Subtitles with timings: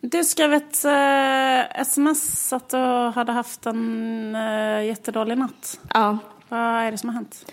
[0.00, 2.76] Du skrev ett eh, sms att du
[3.14, 5.80] hade haft en eh, jättedålig natt.
[5.94, 6.18] Ja.
[6.48, 7.52] Vad är det som har hänt?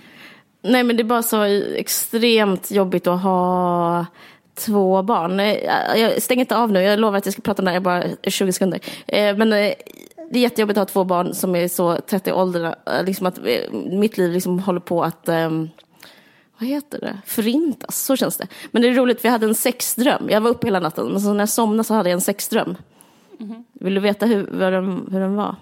[0.61, 1.41] Nej men det är bara så
[1.75, 4.05] extremt jobbigt att ha
[4.55, 5.39] två barn.
[5.99, 8.03] Jag stänger inte av nu, jag lovar att jag ska prata om det här bara
[8.23, 8.79] 20 sekunder.
[9.07, 9.73] Eh, Men eh,
[10.31, 12.65] det är jättejobbigt att ha två barn som är så tätt i åldern.
[12.65, 13.39] eh, Liksom att
[13.91, 15.69] mitt liv liksom håller på att, ehm,
[16.59, 18.03] vad heter det, förintas.
[18.03, 18.47] Så känns det.
[18.71, 20.29] Men det är roligt, vi hade en sexdröm.
[20.29, 22.75] Jag var uppe hela natten, men så när jag somnade så hade jag en sexdröm.
[23.73, 25.55] Vill du veta hur, vad den, hur den var?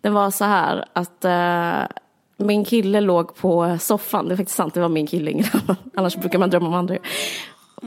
[0.00, 1.82] Den var så här att eh,
[2.36, 4.28] min kille låg på soffan.
[4.28, 5.30] Det är faktiskt sant, det var min kille.
[5.30, 5.76] ingen annan.
[5.94, 6.96] Annars brukar man drömma om andra.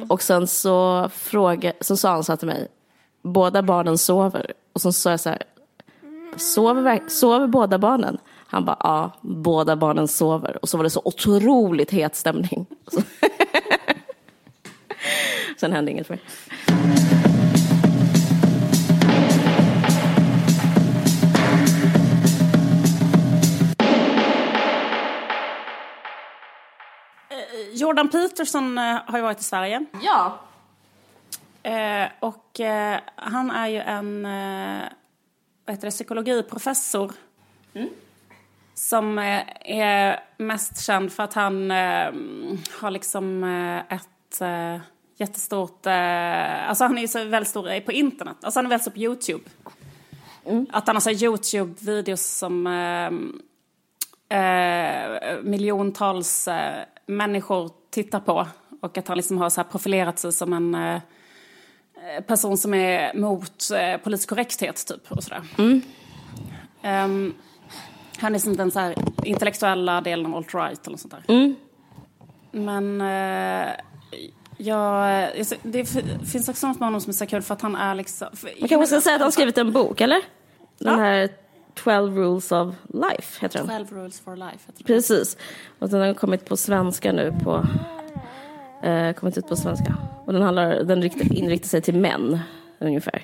[0.09, 2.67] Och sen så, fråga, så sa han så här till mig.
[3.21, 4.53] Båda barnen sover.
[4.73, 5.43] Och så sa jag så här.
[6.35, 8.17] Sover, sover båda barnen?
[8.51, 10.57] Han bara, ja, båda barnen sover.
[10.61, 12.65] Och så var det så otroligt het stämning.
[12.87, 13.01] Så.
[15.57, 16.19] Sen hände inget mer.
[27.73, 29.85] Jordan Peterson eh, har ju varit i Sverige.
[30.01, 30.39] Ja.
[31.63, 34.81] Eh, och eh, han är ju en eh,
[35.65, 37.11] vad heter det, psykologiprofessor.
[38.73, 42.11] Som eh, är mest känd för att han eh,
[42.79, 44.07] har liksom eh, ett
[45.17, 45.85] jättestort...
[45.87, 48.37] Alltså han är ju så väldigt stor på internet.
[48.41, 49.43] Alltså han är väldigt stor på YouTube.
[50.69, 52.67] Att han har så YouTube-videos som
[54.29, 56.49] eh, miljontals
[57.05, 58.47] människor tittar på.
[58.81, 60.75] Och att han liksom har så profilerat sig som en
[62.01, 65.41] eh, person som är mot eh, politisk korrekthet typ och sådär.
[66.81, 67.33] Ehm,
[68.21, 71.55] han är som den så här intellektuella delen av alt-right eller sånt där.
[72.51, 73.69] Men eh,
[74.57, 75.27] jag,
[75.63, 75.85] det
[76.31, 78.27] finns också något med honom som är så kul för att han är liksom...
[78.59, 80.21] Man kanske ska säga att han skrivit en bok, eller?
[80.77, 81.29] Den här
[81.75, 83.85] 12 rules of life, heter den.
[83.85, 84.83] 12 rules for life heter det.
[84.83, 85.37] Precis.
[85.79, 87.65] Och den har kommit på svenska nu på...
[88.83, 89.95] Eh, kommit ut på svenska.
[90.25, 92.39] Och den, handlar, den riktar, inriktar sig till män,
[92.79, 93.23] ungefär.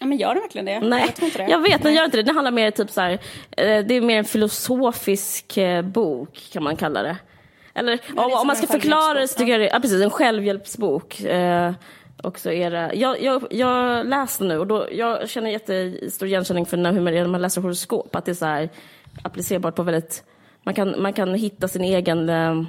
[0.00, 0.80] Ja, men gör det verkligen det?
[0.80, 1.50] Nej, jag tror inte det.
[1.50, 2.22] jag vet, den gör inte det.
[2.22, 3.12] Den handlar mer typ så här,
[3.50, 7.16] eh, det är mer en filosofisk eh, bok, kan man kalla det.
[7.74, 11.20] Eller om, om man ska förklara det så tycker jag det, ja precis, en självhjälpsbok.
[11.20, 11.72] Eh,
[12.22, 16.66] och så är det, jag, jag, jag läste nu och då, jag känner jättestor igenkänning
[16.66, 18.68] för hur man, när man läser horoskop, att det är så här
[19.22, 20.24] applicerbart på väldigt,
[20.62, 22.62] man kan, man kan hitta sin egen eh,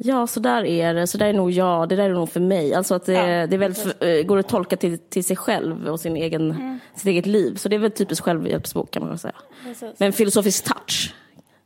[0.00, 1.06] Ja, så där är det.
[1.06, 1.88] Så där är nog jag.
[1.88, 2.74] Det där är nog för mig.
[2.74, 5.36] Alltså att det, Ja, det är väl för, eh, går att tolka till, till sig
[5.36, 6.78] själv och sin egen, Mm.
[6.94, 7.54] sitt eget liv.
[7.56, 9.34] Så det är väl typiskt självhjälpsbok kan man väl säga.
[9.64, 9.98] Precis.
[10.00, 11.14] Med en filosofisk touch.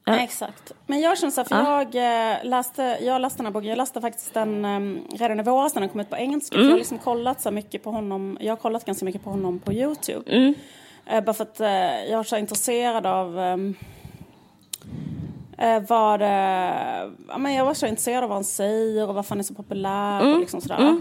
[0.04, 0.18] Ja.
[0.18, 0.72] Exakt.
[0.86, 1.86] Men jag känner så här, för Ja.
[1.92, 5.42] jag, eh, läste, jag läste den här boken, jag läste faktiskt den um, redan i
[5.42, 6.56] våras när den kom ut på engelska.
[6.56, 6.66] Mm.
[6.68, 9.58] Jag har liksom kollat så mycket på honom, jag har kollat ganska mycket på honom
[9.58, 10.36] på Youtube.
[10.36, 10.54] Mm.
[11.06, 11.68] Eh, bara för att eh,
[12.10, 13.74] jag är så intresserad av um,
[15.88, 19.38] vad det, ja, men jag var så intresserad av vad han säger och varför han
[19.38, 20.34] är så populär Mm.
[20.34, 21.00] och liksom sådär.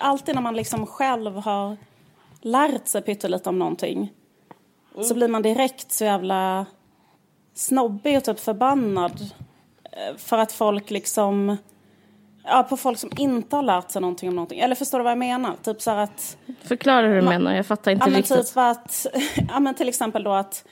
[0.00, 1.76] Alltid när man liksom själv har
[2.40, 4.12] lärt sig pyttelite om någonting
[5.02, 6.66] så blir man direkt så jävla
[7.54, 9.20] snobbig och typ förbannad
[9.92, 11.56] eh, för att folk liksom
[12.46, 14.58] Ja, på folk som inte har lärt sig någonting om någonting.
[14.60, 15.54] Eller förstår du vad jag menar?
[15.62, 16.36] Typ så att...
[16.62, 18.46] Förklara hur du menar, jag fattar inte Ja, men riktigt.
[18.48, 19.06] typ att...
[19.48, 20.64] Ja, men till exempel då att...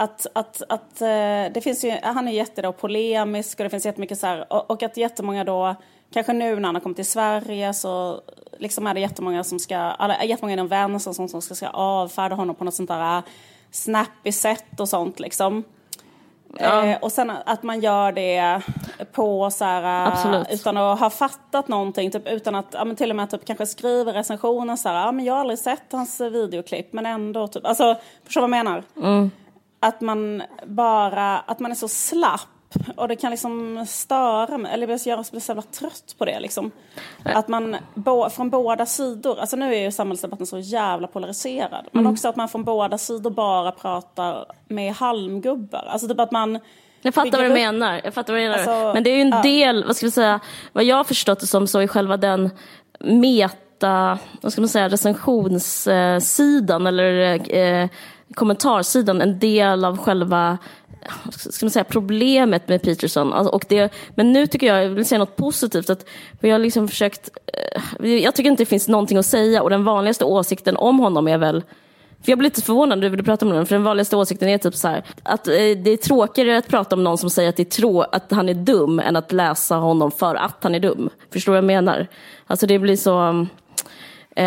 [0.00, 3.86] Att, att, att eh, det finns ju, han är jätte då polemisk och det finns
[3.86, 5.74] jättemycket så här, och, och att jättemånga då,
[6.12, 8.20] kanske nu när han har kommit till Sverige så
[8.58, 12.34] liksom är det jättemånga som ska, alla, jättemånga inom vänstern som, som ska, ska avfärda
[12.34, 13.22] honom på något sånt där
[13.70, 15.64] snappy sätt och sånt liksom.
[16.58, 18.60] Eh, och sen att man gör det
[19.12, 20.46] på så här, Absolut.
[20.50, 23.66] utan att ha fattat någonting, typ, utan att ja, men till och med typ, kanske
[23.66, 27.48] skriva recensioner så här, ja, men jag har aldrig sett hans eh, videoklipp men ändå,
[27.48, 28.82] typ, alltså, förstår du vad jag menar?
[29.80, 32.48] Att man bara, att man är så slapp
[32.96, 36.70] och det kan liksom störa mig, eller jag blir så jävla trött på det liksom.
[37.22, 41.86] Att man bo, från båda sidor, alltså nu är ju samhällsdebatten så jävla polariserad.
[41.92, 45.84] Men också att man från båda sidor bara pratar med halmgubbar.
[45.88, 46.58] Alltså typ att man
[47.02, 48.00] Jag fattar vad du menar.
[48.04, 48.58] Jag fattar vad du menar.
[48.58, 49.42] Alltså, Men det är ju en ja.
[49.42, 50.40] del, vad ska vi säga,
[50.72, 52.50] vad jag har förstått det som så är själva den
[53.00, 57.88] meta, vad ska man säga, recensionssidan eller eh,
[58.34, 60.58] kommentarsidan en del av själva
[61.30, 63.32] ska man säga, problemet med Peterson.
[63.32, 66.06] Alltså, och det, men nu tycker jag, jag vill säga något positivt, att
[66.40, 67.30] vi har liksom försökt,
[67.98, 71.28] eh, jag tycker inte det finns någonting att säga och den vanligaste åsikten om honom
[71.28, 71.62] är väl
[72.22, 74.58] för jag blir lite förvånad när du pratar om honom, för den vanligaste åsikten är
[74.58, 77.56] typ så här, att eh, det är tråkigare att prata om någon som säger att,
[77.56, 80.80] det är trå- att han är dum än att läsa honom för att han är
[80.80, 81.10] dum.
[81.32, 82.06] Förstår du vad jag menar?
[82.46, 83.46] Alltså det blir så...
[84.36, 84.44] Eh,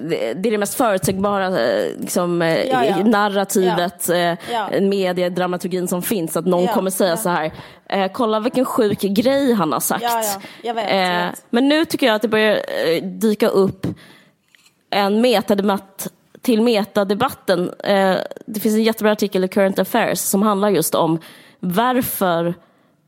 [0.00, 3.04] det, det är det mest förutsägbara eh, liksom, eh, Ja, ja.
[3.04, 4.36] narrativet, Ja.
[4.52, 4.80] Ja.
[4.80, 6.36] mediedramaturgin som finns.
[6.36, 7.52] Att någon kommer säga så här,
[8.08, 10.02] kolla vilken sjuk grej han har sagt.
[10.02, 10.40] Ja, ja.
[10.62, 11.44] Jag vet, jag vet.
[11.50, 12.60] men nu tycker jag att det börjar
[13.00, 13.86] dyka upp
[14.90, 16.08] en metadebatt
[16.42, 17.70] till metadebatten.
[18.46, 21.18] Det finns en jättebra artikel i Current Affairs som handlar just om
[21.60, 22.54] varför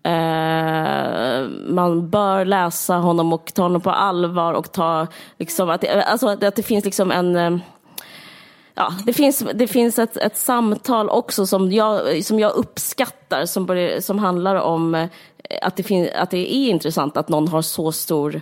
[0.03, 5.07] eh, man bör läsa honom och ta honom på allvar och ta
[5.39, 7.57] liksom att det, alltså att det finns liksom en eh,
[8.75, 13.67] Ja, det finns, det finns ett, ett samtal också som jag, som jag uppskattar som,
[13.67, 15.09] börjar, som handlar om eh,
[15.63, 18.41] att det, fin, att det är intressant att någon har så stor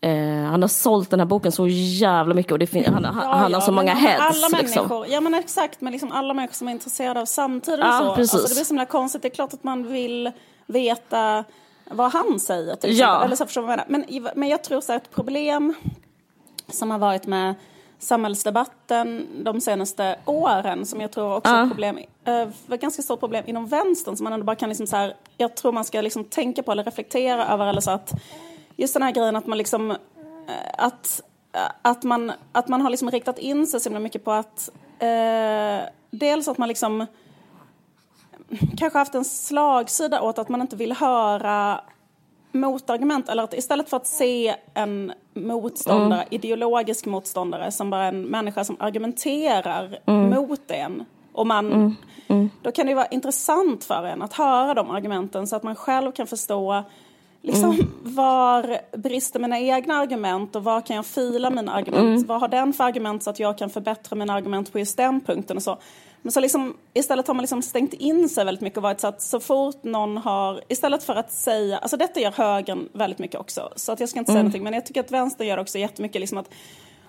[0.00, 3.14] eh, han har sålt den här boken så jävla mycket och det fin, han, han,
[3.14, 4.20] han har så många men heads.
[4.20, 4.86] Alla liksom.
[4.86, 8.06] människor, ja men exakt, men liksom alla människor som är intresserade av samtiden Ja, och
[8.06, 8.14] så.
[8.14, 8.34] precis.
[8.34, 10.32] Alltså det blir så himla konstigt, det är klart att man vill
[10.66, 11.44] veta
[11.90, 13.24] vad han säger till Ja.
[13.24, 13.80] Eller så förstår jag.
[13.88, 14.04] Men,
[14.34, 15.74] men jag tror så här, ett problem
[16.68, 17.54] som har varit med
[17.98, 23.20] samhällsdebatten de senaste åren som jag tror också är ett problem, eh, ett ganska stort
[23.20, 26.00] problem inom vänstern som man ändå bara kan liksom så här, jag tror man ska
[26.00, 28.12] liksom tänka på eller reflektera över eller så att
[28.76, 29.96] just den här grejen att man liksom eh,
[30.78, 31.22] att,
[31.82, 35.88] att, man, att man har liksom riktat in sig så himla mycket på att eh,
[36.10, 37.06] dels att man liksom
[38.76, 41.80] kanske haft en slagsida åt att man inte vill höra
[42.52, 48.64] motargument eller att istället för att se en motståndare, ideologisk motståndare som bara en människa
[48.64, 49.98] som argumenterar
[50.30, 51.96] mot en och man,
[52.62, 56.12] då kan det vara intressant för en att höra de argumenten så att man själv
[56.12, 56.82] kan förstå
[57.42, 62.26] liksom var brister mina egna argument och var kan jag fila mina argument?
[62.26, 65.20] Vad har den för argument så att jag kan förbättra mina argument på just den
[65.20, 65.78] punkten och så.
[66.22, 69.06] Men så liksom, istället har man liksom stängt in sig väldigt mycket och varit så
[69.06, 73.40] att så fort någon har, istället för att säga, alltså detta gör högern väldigt mycket
[73.40, 75.78] också, så att jag ska inte säga någonting, men jag tycker att vänstern gör också
[75.78, 76.50] jättemycket liksom att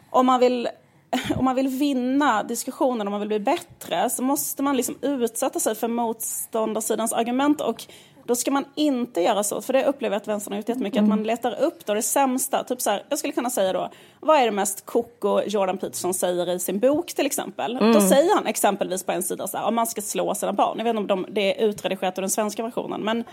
[0.10, 0.68] om man vill
[1.38, 5.60] om man vill vinna diskussionen, om man vill bli bättre, så måste man liksom utsätta
[5.60, 7.86] sig för motståndarsidans argument och
[8.26, 11.02] då ska man inte göra så, för det upplever jag att vänstern har gjort jättemycket,
[11.02, 12.64] att man letar upp då det sämsta.
[12.64, 13.90] Typ så här, jag skulle kunna säga då,
[14.20, 17.74] vad är det mest koko Jordan Peterson säger i sin bok till exempel?
[17.94, 20.78] Då säger han exempelvis på en sida så här, om man ska slå sina barn.
[20.78, 23.24] Jag vet inte om de, det är utredigerat ur den svenska versionen, men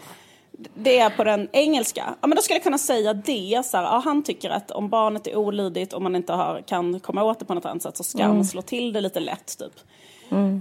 [0.75, 2.15] det är på den engelska.
[2.21, 3.67] Ja, men då skulle jag kunna säga det.
[3.67, 7.01] Så här, ja, han tycker att om barnet är olydigt och man inte har, kan
[7.01, 9.59] komma åt det på något annat sätt så ska man slå till det lite lätt.
[9.59, 9.73] Typ.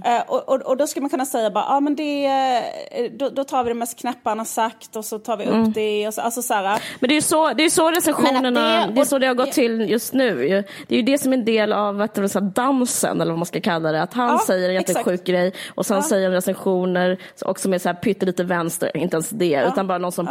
[0.04, 3.28] Eh, och, och, och då skulle man kunna säga bara, ja men det, eh, då,
[3.28, 6.08] då tar vi det mest knäppa han har sagt och så tar vi upp det.
[6.08, 8.92] Och så, alltså så här, Men det är ju så, det är så recensionerna, det-
[8.94, 10.64] det, är så det har gått och- till just nu.
[10.88, 13.38] Det är ju det som är en del av heter det, så dansen, eller vad
[13.38, 14.02] man ska kalla det.
[14.02, 15.24] Att han Ja, säger en jättesjuk exakt.
[15.24, 16.02] grej och sen Ja.
[16.02, 20.28] säger recensioner också med så här pyttelite vänster, inte ens det, utan bara någon som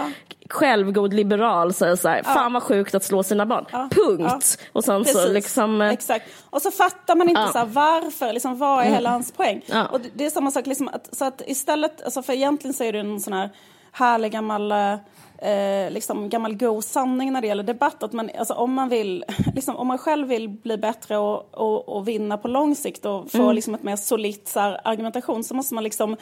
[0.49, 3.65] självgod liberal säger så här, fan vad sjukt att slå sina barn.
[3.91, 4.57] Punkt.
[4.73, 5.81] Och sen så liksom...
[5.81, 6.25] eh, Exakt.
[6.49, 7.43] Och så fattar man inte Ja.
[7.43, 7.53] Mm.
[7.53, 9.61] så här, varför, liksom, vad är hela hans poäng?
[9.65, 9.85] Ja.
[9.87, 12.83] Och det, det är samma sak, liksom, att, så att istället, alltså, för egentligen så
[12.83, 13.49] är det en sån här
[13.91, 18.03] härlig gammal, eh, liksom, gammal god sanning när det gäller debatt.
[18.03, 21.89] Att man, alltså, om, man vill, liksom, om man själv vill bli bättre och, och,
[21.89, 23.55] och vinna på lång sikt och få Mm.
[23.55, 26.17] liksom, ett mer solitt så här, argumentation så måste man liksom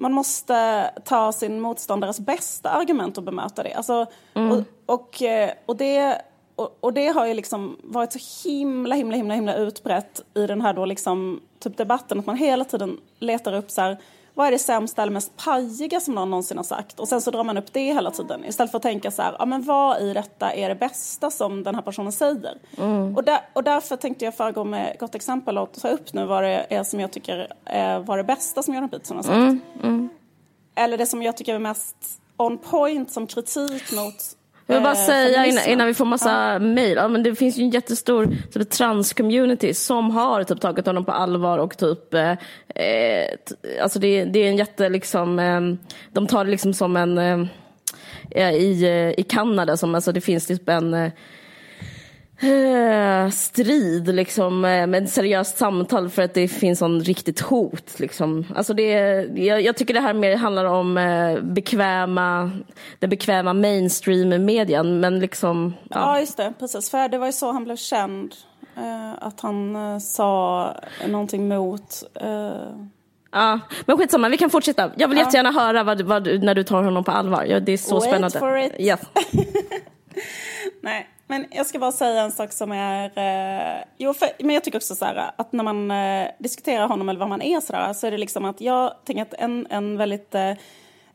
[0.00, 3.74] man måste ta sin motståndares bästa argument och bemöta det.
[3.74, 6.22] Alltså, och, och, eh, och, det
[6.58, 10.60] och, och det har ju liksom varit så himla, himla, himla, himla utbrett i den
[10.60, 13.98] här då liksom, typ debatten att man hela tiden letar upp så här,
[14.34, 17.00] vad är det sämsta eller mest pajiga som någon någonsin har sagt?
[17.00, 19.36] Och sen så drar man upp det hela tiden istället för att tänka så här,
[19.38, 22.58] ja men vad i detta är det bästa som den här personen säger?
[23.16, 26.42] Och, där, och därför tänkte jag föregå med gott exempel och ta upp nu vad
[26.42, 29.64] det är som jag tycker är, var det bästa som Jordan Peterson har sagt.
[30.74, 34.34] Eller det som jag tycker är mest on point som kritik mot
[34.70, 37.56] Jag vill bara eh, säga innan, innan vi får massa mejl, ja, men det finns
[37.56, 42.30] ju en jättestor typ, trans-community som har typ, tagit honom på allvar och typ, eh,
[42.30, 42.36] eh,
[43.48, 45.60] t- alltså det, det är en jätte liksom, eh,
[46.12, 47.18] de tar det liksom som en,
[48.30, 51.10] eh, i, eh, i Kanada, som, alltså det finns typ en
[53.32, 57.98] strid liksom, eh, med ett seriöst samtal för att det finns sån riktigt hot.
[58.00, 58.44] Liksom.
[58.56, 58.90] Alltså det,
[59.34, 62.50] jag, jag tycker det här mer handlar om eh, bekväma,
[62.98, 65.00] den bekväma mainstream-medien.
[65.00, 65.96] Men liksom, ja.
[66.00, 66.52] Ja, just det.
[66.58, 66.90] Precis.
[66.90, 68.34] För det var ju så han blev känd.
[68.76, 70.74] Eh, att han eh, sa
[71.08, 72.02] någonting mot...
[72.14, 72.52] Eh,
[73.32, 73.60] ja.
[73.86, 74.90] Men skitsamma, vi kan fortsätta.
[74.96, 75.24] Jag vill Ja.
[75.24, 77.44] jättegärna höra vad, vad, när du tar honom på allvar.
[77.44, 78.38] Ja, det är så Wait spännande.
[78.38, 78.72] for it.
[78.78, 79.00] Yes.
[80.82, 83.04] nej, men jag ska bara säga en sak som är...
[83.18, 87.08] Eh, jo, för, men jag tycker också så här att när man eh, diskuterar honom
[87.08, 89.66] eller vad man är så, där, så är det liksom att jag tänker att en,
[89.70, 90.34] en väldigt...
[90.34, 90.52] Eh,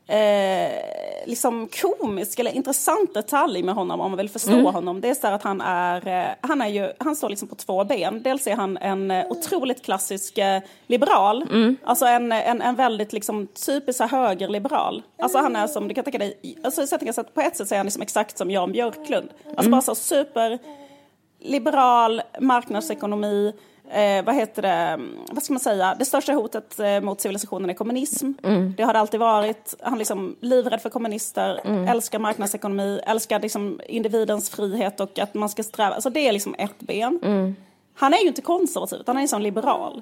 [0.08, 5.02] eh, liksom komisk eller intressant detalj med honom om man vill förstå honom.
[5.02, 7.84] Det är så att han är, eh, han är ju, han står liksom på två
[7.84, 8.22] ben.
[8.24, 11.46] Dels är han en eh, otroligt klassisk eh, liberal,
[11.84, 15.04] alltså en, en, en väldigt liksom typisk högerliberal.
[15.18, 17.42] Alltså han är som, du kan tänka dig, alltså så jag tänker så att på
[17.42, 19.30] ett sätt så är han liksom exakt som Jan Björklund.
[19.58, 20.60] Alltså bara så super
[21.40, 23.54] liberal marknadsekonomi,
[23.94, 25.00] eh, vad heter det,
[25.32, 28.32] vad ska man säga, det största hotet eh, mot civilisationen är kommunism.
[28.78, 29.76] Det har det alltid varit.
[29.82, 35.50] Han är liksom livrädd för kommunister, älskar marknadsekonomi, älskar liksom individens frihet och att man
[35.50, 37.20] ska sträva, alltså det är liksom ett ben.
[37.96, 40.02] Han är ju inte konservativ, utan han är liksom liberal.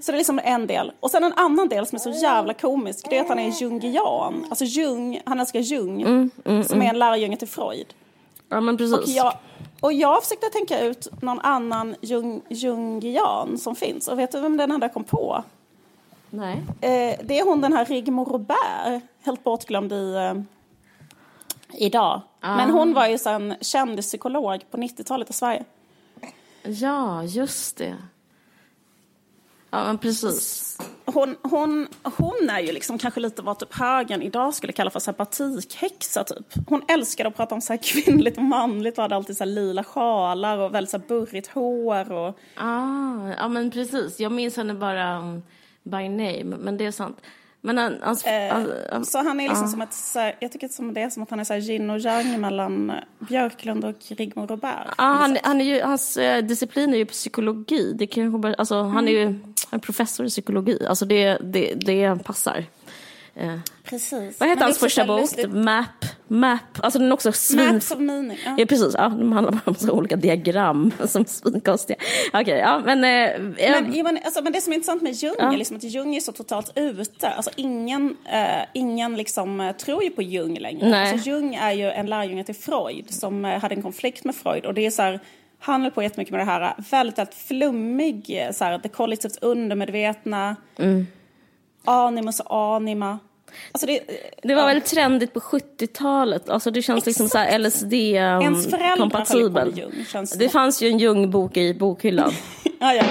[0.00, 0.92] Så det är liksom en del.
[1.00, 3.62] Och sen en annan del som är så jävla komisk, det är att han är
[3.62, 4.46] jungian.
[4.48, 6.30] Alltså Jung, han älskar Jung,
[6.66, 7.86] som är en lärjunge till Freud.
[8.48, 8.98] Ja, men precis.
[8.98, 9.32] Och jag,
[9.80, 14.08] och jag försökte tänka ut någon annan jung, jungian som finns.
[14.08, 15.44] Och vet du vem den enda kom på?
[16.30, 16.62] Nej.
[16.80, 20.34] Eh, det är hon den här Rigmor Robert, helt bortglömd i, eh,
[21.78, 22.20] idag.
[22.40, 25.64] Men hon var ju så en kändispsykolog på 90-talet i Sverige.
[26.62, 27.96] Ja, just det.
[29.70, 30.78] Ja, men precis.
[31.04, 35.00] Hon, hon, hon är ju liksom kanske lite vad typ högern idag skulle kalla för
[35.00, 36.68] så här batikhäxa typ.
[36.68, 39.50] Hon älskade att prata om så här kvinnligt och manligt och hade alltid så här
[39.50, 44.20] lila sjalar och väldigt så burrigt hår och Ah, ja, men precis.
[44.20, 45.42] Jag minns henne bara um,
[45.82, 47.20] by name, men det är sant.
[47.66, 51.00] Men han, han, Eh, Så han är liksom som ett, så jag tycker som det
[51.00, 54.86] är som att han är så här yin och yang mellan Björklund och Rigmor Robert.
[54.98, 57.92] ja, han, han är ju, hans eh, disciplin är ju psykologi.
[57.98, 59.38] Det kan, alltså, Han är ju
[59.70, 60.86] han är professor i psykologi.
[60.88, 62.64] Alltså det, det, det passar.
[63.38, 64.40] Eh, Precis.
[64.40, 65.20] vad är hans första bok?
[65.20, 65.52] lustigt.
[65.52, 66.04] Map.
[66.28, 66.60] Map.
[66.80, 67.74] Alltså den är också svin...
[67.74, 68.38] Maps of meaning.
[68.44, 68.54] Ja.
[68.58, 68.94] Ja, precis.
[68.94, 71.98] Ja, de handlar bara om så olika diagram som är svinkonstiga.
[72.32, 73.04] Okej, ja, men...
[73.04, 73.40] Eh,
[73.70, 76.16] Men, jo, men, alltså, men det som är intressant med Jung är liksom att Jung
[76.16, 77.28] är så totalt ute.
[77.28, 80.88] Alltså, ingen eh, ingen liksom, eh, tror ju på Jung längre.
[80.88, 81.12] Nej.
[81.12, 84.64] Alltså, Jung är ju en lärjunge till Freud som eh, hade en konflikt med Freud.
[84.66, 85.20] Och det är så här,
[85.58, 89.38] han höll på jättemycket med det här eh, väldigt, väldigt flummig, så här, det kollektivt
[89.40, 90.56] undermedvetna,
[91.86, 93.18] animus och anima.
[93.72, 94.00] Alltså det,
[94.42, 94.66] Det var ja.
[94.66, 96.48] väldigt trendigt på 70-talet.
[96.48, 99.74] Alltså det känns liksom så LSD-kompatibel.
[99.74, 99.84] Det
[100.38, 102.32] Det fanns ju en Jung-bok i bokhyllan.
[102.80, 103.04] Ja, ja.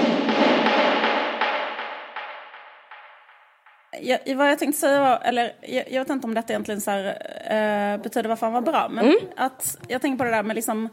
[4.02, 6.90] Jag, vad jag tänkte säga var, eller jag, jag vet inte om detta egentligen så
[6.90, 7.04] här,
[7.44, 10.88] eh, betyder varför han var bra, men att jag tänker på det där med liksom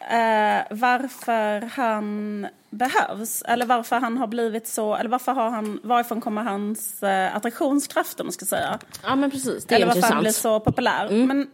[0.00, 6.20] eh, varför han behövs, eller varför han har blivit så, eller varför har han, varifrån
[6.20, 8.78] kommer hans eh, attraktionskraft om man ska säga.
[9.02, 9.64] ja, men precis.
[9.64, 10.22] Det är Eller varför han intressant.
[10.22, 11.26] blir så populär.
[11.26, 11.50] Men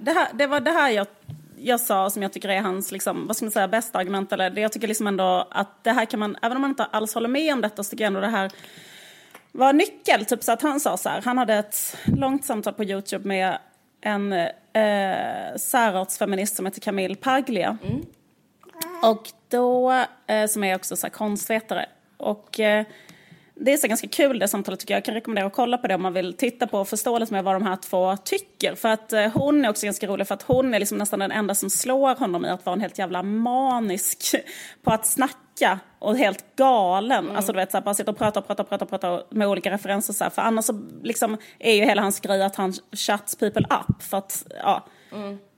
[0.00, 1.06] det, här, det var det här jag,
[1.58, 4.32] jag sa som jag tycker är hans liksom, vad ska man säga, bästa argument.
[4.32, 6.84] Eller det jag tycker liksom ändå att det här kan man, även om man inte
[6.84, 8.50] alls håller med om detta så tycker jag ändå det här
[9.52, 10.24] var nyckel.
[10.24, 13.58] Typ så att han sa så här, han hade ett långt samtal på Youtube med
[14.00, 14.34] en
[14.72, 17.78] eh, särartsfeminist som heter Camille Paglia.
[19.02, 19.92] Och då,
[20.26, 21.86] eh, som är också så här konstvetare.
[22.16, 22.84] Och eh,
[23.54, 24.98] det är så ganska kul det samtalet tycker jag.
[24.98, 27.32] Jag kan rekommendera att kolla på det om man vill titta på och förstå lite
[27.32, 28.74] mer vad de här två tycker.
[28.74, 31.32] För att eh, hon är också ganska rolig för att hon är liksom nästan den
[31.32, 34.34] enda som slår honom i att vara en helt jävla manisk
[34.82, 35.36] på att snacka
[35.98, 37.36] och helt galen.
[37.36, 39.22] Alltså du vet, så här, bara sitta och prata och prata och prata, och prata
[39.30, 40.12] med olika referenser.
[40.12, 40.30] Så här.
[40.30, 44.02] För annars så liksom är ju hela hans grej att han shuts people up.
[44.02, 44.86] För att, ja.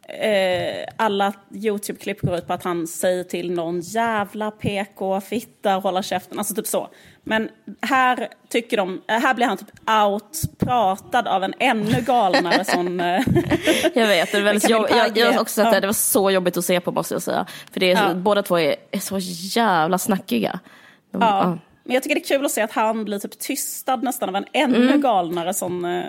[0.08, 6.02] Eh, alla YouTube-klipp går ut på att han säger till någon jävla PK, fitta, hålla
[6.02, 6.88] käften, alltså typ så.
[7.24, 7.48] Men
[7.82, 9.68] här tycker de, eh, här blir han typ
[10.30, 13.00] outpratad av en ännu galnare sån...
[13.00, 13.06] eh,
[13.94, 14.86] Jag vet, det är väldigt jobb...
[14.90, 15.74] jag, jag också sett det.
[15.76, 15.80] Ja.
[15.80, 17.46] Det var så jobbigt att se på måste jag säga.
[17.72, 18.14] För det är, Ja.
[18.14, 20.60] båda två är, är så jävla snackiga.
[21.12, 21.58] De, Ja.
[21.84, 24.36] Men jag tycker det är kul att se att han blir typ tystad nästan av
[24.36, 25.00] en ännu Mm.
[25.00, 26.04] galnare sån eh,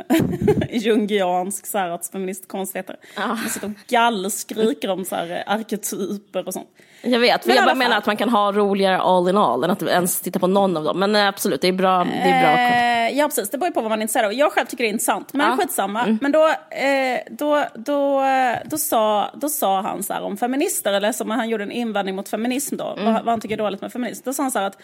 [0.72, 2.98] jungiansk särartsfeminist konstvetare.
[3.16, 3.38] Ja.
[3.42, 6.68] Som sitter och gallskriker om så här, arketyper och sånt.
[7.06, 9.72] Jag vet, Men jag bara menar att man kan ha roligare all in all än
[9.72, 11.00] att ens titta på någon av dem.
[11.00, 12.04] Men eh, absolut, det är bra.
[12.04, 12.52] Det är bra.
[12.52, 13.50] Eh, ja, precis.
[13.50, 14.34] Det beror ju på vad man är intresserad av.
[14.34, 15.58] Jag själv tycker det är intressant, men Ja.
[15.58, 16.18] skitsamma.
[16.22, 18.24] Men då, eh, då, då,
[18.66, 22.16] då, sa, då sa han så här om feminister, eller som han gjorde en invändning
[22.16, 24.22] mot feminism då, vad, vad han tycker är dåligt med feminism.
[24.26, 24.78] Då sa han så här att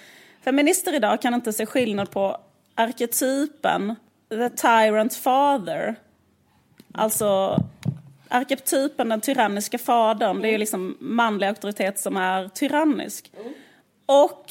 [0.46, 2.38] feminister idag kan inte se skillnad på
[2.76, 3.96] arketypen
[4.30, 5.96] the tyrant father,
[6.94, 7.58] alltså
[8.30, 13.32] arketypen den tyranniska fadern, det är ju liksom manlig auktoritet som är tyrannisk.
[14.06, 14.46] Och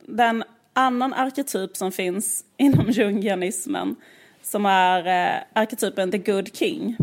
[0.00, 3.96] den annan arketyp som finns inom jungianismen
[4.42, 6.96] som är eh, arketypen the good king.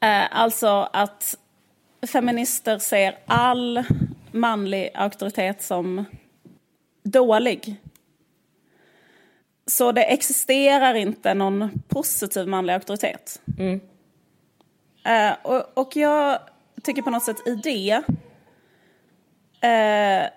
[0.00, 1.38] Eh, alltså att
[2.06, 3.84] feminister ser all
[4.30, 6.04] manlig auktoritet som
[7.02, 7.76] dålig.
[9.66, 13.40] så det existerar inte någon positiv manlig auktoritet.
[15.04, 16.38] Eh, och, och jag
[16.82, 18.02] tycker på något sätt i det
[19.68, 20.28] eh,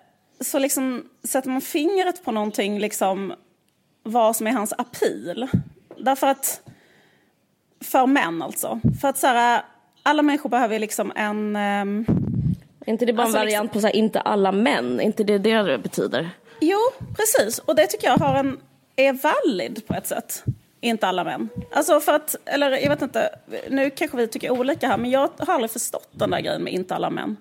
[0.41, 3.33] så liksom sätter man fingret på någonting, liksom
[4.03, 5.47] vad som är hans appeal.
[5.97, 6.62] Därför att,
[7.81, 9.62] för män alltså, för att så här,
[10.03, 11.55] alla människor behöver liksom en...
[11.55, 12.05] ehm,
[12.86, 15.00] Är inte det bara Alltså, en variant på så här, inte alla män?
[15.00, 16.29] Är inte det det det betyder?
[16.62, 16.79] Jo,
[17.17, 17.59] precis.
[17.59, 18.59] Och det tycker jag har en,
[18.95, 20.43] är valid på ett sätt.
[20.81, 21.50] Inte alla män.
[21.72, 23.29] Alltså för att, eller jag vet inte,
[23.69, 26.74] nu kanske vi tycker olika här, men jag har aldrig förstått den där grejen med
[26.74, 27.38] inte alla män.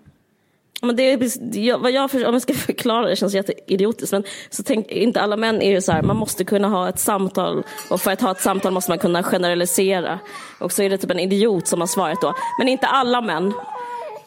[0.82, 4.62] Men det är, vad jag, för, om jag ska förklara det känns jätteidiotiskt men så
[4.62, 8.00] tänk, inte alla män är ju så här, man måste kunna ha ett samtal och
[8.00, 10.18] för att ha ett samtal måste man kunna generalisera.
[10.60, 13.52] Och så är det typ en idiot som har svarat då, men inte alla män.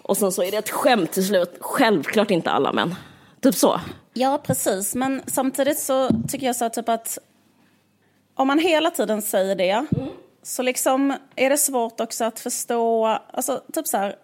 [0.02, 2.96] Och sen så är det ett skämt till slut, självklart inte alla män.
[3.42, 3.82] Typ så.
[4.14, 4.96] Ja, precis.
[4.96, 7.18] Men samtidigt så tycker jag så här typ att
[8.40, 9.86] om man hela tiden säger det
[10.44, 14.16] så liksom är det svårt också att förstå, alltså typ så här,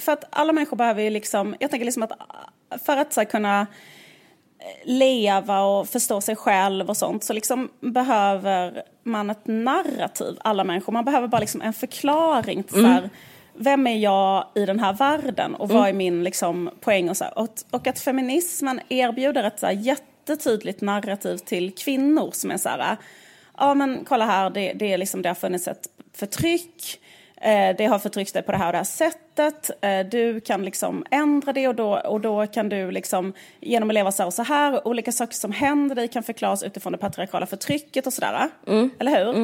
[0.00, 2.12] för att alla människor behöver ju liksom, jag tänker liksom att
[2.86, 3.66] för att så här, kunna
[4.84, 10.92] leva och förstå sig själv och sånt så liksom behöver man ett narrativ, alla människor.
[10.92, 13.10] Man behöver bara liksom en förklaring till så här,
[13.54, 17.24] vem är jag i den här världen och vad är min liksom, poäng och så.
[17.36, 22.68] Och, och att feminismen erbjuder ett så här, jättetydligt narrativ till kvinnor som är så
[22.68, 22.96] här,
[23.60, 27.00] ja men kolla här, det, det, är liksom, det har funnits ett förtryck,
[27.36, 30.64] eh, det har förtryckt dig på det här och det här sättet, eh, du kan
[30.64, 34.26] liksom ändra det och då, och då kan du liksom genom att leva så här
[34.26, 38.12] och så här, olika saker som händer dig kan förklaras utifrån det patriarkala förtrycket och
[38.12, 38.48] sådär.
[38.98, 39.34] Eller hur?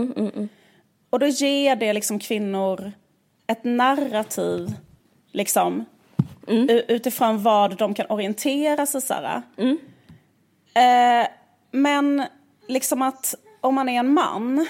[1.11, 2.93] Och då ger det liksom kvinnor
[3.47, 4.73] ett narrativ
[5.33, 5.85] liksom,
[6.47, 9.01] u- utifrån vad de kan orientera sig.
[9.03, 9.43] Så här.
[10.75, 11.27] Eh,
[11.71, 12.23] men
[12.69, 14.67] liksom att om man är en man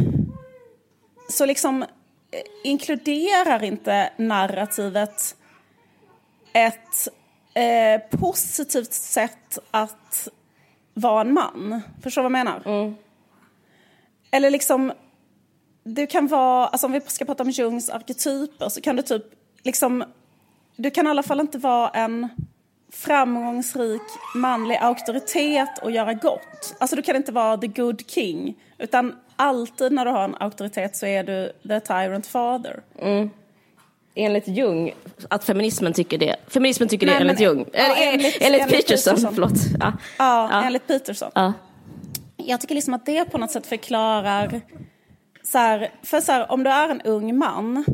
[1.28, 1.88] så liksom eh,
[2.64, 5.37] inkluderar inte narrativet
[6.52, 7.09] ett
[7.55, 10.28] eh, positivt sätt att
[10.95, 11.80] vara en man.
[12.02, 12.63] Förstår du vad jag menar?
[14.30, 14.93] Eller liksom,
[15.84, 19.25] du kan vara, alltså om vi ska prata om Jungs arketyper så kan du typ
[19.63, 20.04] liksom,
[20.76, 22.28] du kan i alla fall inte vara en
[22.97, 24.02] framgångsrik
[24.35, 26.75] manlig auktoritet och göra gott.
[26.78, 28.54] Alltså du kan inte vara the good king.
[28.78, 32.80] Utan alltid när du har en auktoritet så är du the tyrant father.
[34.15, 34.93] Enligt Jung,
[35.30, 36.37] att feminismen tycker det.
[36.49, 37.65] Feminismen tycker Nej, det enligt men- Jung.
[37.73, 39.35] ja, enligt- enligt, enligt Peterson, Peterson.
[39.35, 39.52] förlåt.
[39.80, 39.93] Ja.
[40.19, 40.65] Ja, Ja.
[40.65, 41.30] enligt Peterson.
[41.35, 41.52] Ja.
[42.37, 44.61] Jag tycker liksom att det på något sätt förklarar...
[45.43, 47.85] Så här, för så här, om du är en ung man,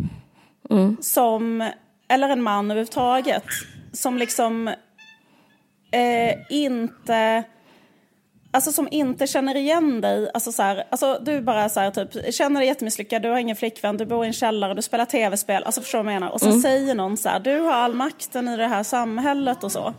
[1.01, 1.71] som,
[2.09, 3.45] eller en man överhuvudtaget,
[3.93, 4.71] som liksom
[5.93, 7.45] eh, inte...
[8.55, 10.31] Alltså som inte känner igen dig.
[10.35, 13.57] Alltså så här, alltså du bara så här, typ, känner dig jättemisslyckad, du har ingen
[13.57, 15.65] flickvän, du bor i en källare, du spelar tv-spel.
[15.65, 16.33] Alltså förstår du vad jag menar?
[16.33, 19.73] Och så säger någon så här, du har all makten i det här samhället och
[19.73, 19.95] så.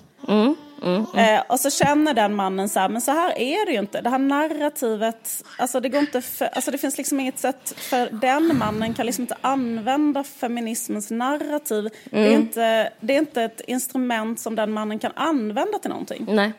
[1.18, 4.02] Eh, och så känner den mannen så här, men så här är det ju inte.
[4.02, 8.10] Det här narrativet, alltså det går inte för, alltså det finns liksom inget sätt för
[8.12, 11.90] den mannen kan liksom inte använda feminismens narrativ.
[12.10, 16.26] Det, är inte, det är inte ett instrument som den mannen kan använda till någonting.
[16.30, 16.54] Nej.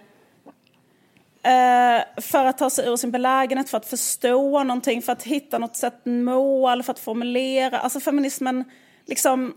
[1.44, 5.58] Eh, för att ta sig ur sin belägenhet, för att förstå någonting, för att hitta
[5.58, 7.78] något sätt mål, för att formulera.
[7.78, 8.64] Alltså feminismen
[9.06, 9.54] liksom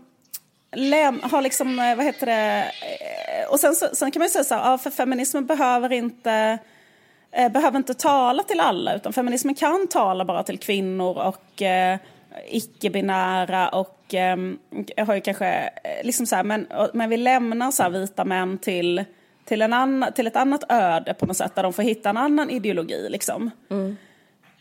[0.76, 2.64] läm- har liksom, eh, vad heter det,
[3.42, 5.92] eh, och sen, så, sen kan man ju säga så här, ja, för feminismen behöver
[5.92, 6.58] inte
[7.32, 11.98] eh, behöver inte tala till alla, utan feminismen kan tala bara till kvinnor och eh,
[12.48, 14.36] icke-binära och eh,
[15.06, 15.48] har ju kanske
[15.84, 19.04] eh, liksom så här, men, men vi lämnar så här vita män till,
[19.48, 22.16] till, en annan, till ett annat öde på något sätt, där de får hitta en
[22.16, 23.50] annan ideologi liksom.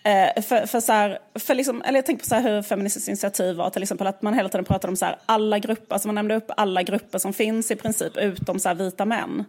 [0.03, 3.07] Eh, för, för, så här, för liksom, eller jag tänker på så här hur Feministiskt
[3.07, 6.07] initiativ var till exempel att man hela tiden pratade om så här, alla grupper, alltså
[6.07, 9.45] man nämnde upp alla grupper som finns i princip utom så här, vita män.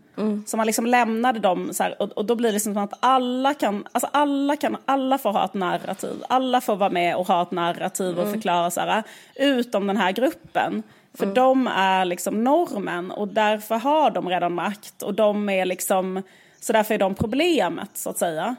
[0.46, 2.98] Så man liksom lämnade dem så här, och, och då blir det liksom som att
[3.00, 7.26] alla kan, alltså alla kan, alla får ha ett narrativ, alla får vara med och
[7.26, 9.02] ha ett narrativ och förklara så här,
[9.34, 10.82] utom den här gruppen.
[11.18, 16.22] För de är liksom normen och därför har de redan makt och de är liksom,
[16.60, 18.56] så därför är de problemet så att säga.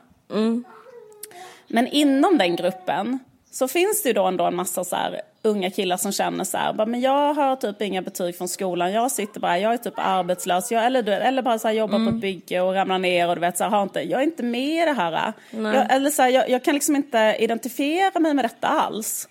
[1.67, 3.19] Men inom den gruppen
[3.51, 6.57] så finns det ju då ändå en massa så här unga killar som känner så
[6.57, 9.93] här, men jag har typ inga betyg från skolan, jag sitter bara, jag är typ
[9.97, 13.35] arbetslös, jag, eller, eller bara så här, jobbar på ett bygge och ramlar ner och
[13.35, 15.33] du vet, så här, har inte, jag är inte med i det här.
[15.51, 19.28] Jag, eller så här, jag, jag kan liksom inte identifiera mig med detta alls.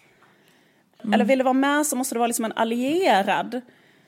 [1.13, 3.61] Eller vill du vara med så måste du vara liksom en allierad.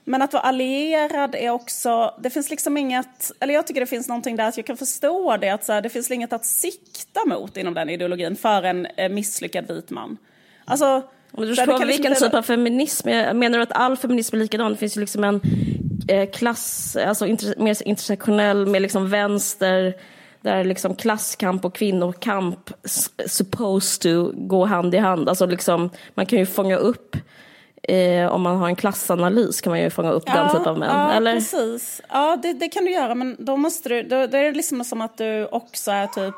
[0.05, 4.09] Men att vara allierad är också, det finns liksom inget, eller jag tycker det finns
[4.09, 7.21] någonting där att jag kan förstå det, att så här, det finns inget att sikta
[7.27, 10.17] mot inom den ideologin för en eh, misslyckad vit man.
[10.65, 14.37] Alltså, men du förstår vilken liksom typ av feminism, jag menar du att all feminism
[14.37, 14.73] är likadan?
[14.73, 15.41] Det finns ju liksom en
[16.09, 19.95] eh, klass, alltså inter, mer intersektionell med liksom vänster,
[20.41, 22.71] där liksom klasskamp och kvinnokamp
[23.27, 25.29] supposed to gå hand i hand.
[25.29, 27.17] Alltså liksom, man kan ju fånga upp
[27.83, 30.79] Eh, om man har en klassanalys kan man ju fånga upp ja, den typen av
[30.79, 30.97] män.
[30.97, 31.35] Ja, eller?
[31.35, 32.01] precis.
[32.09, 34.85] Ja, det, det, kan du göra, men då måste du, då, då är det liksom
[34.85, 36.35] som att du också är typ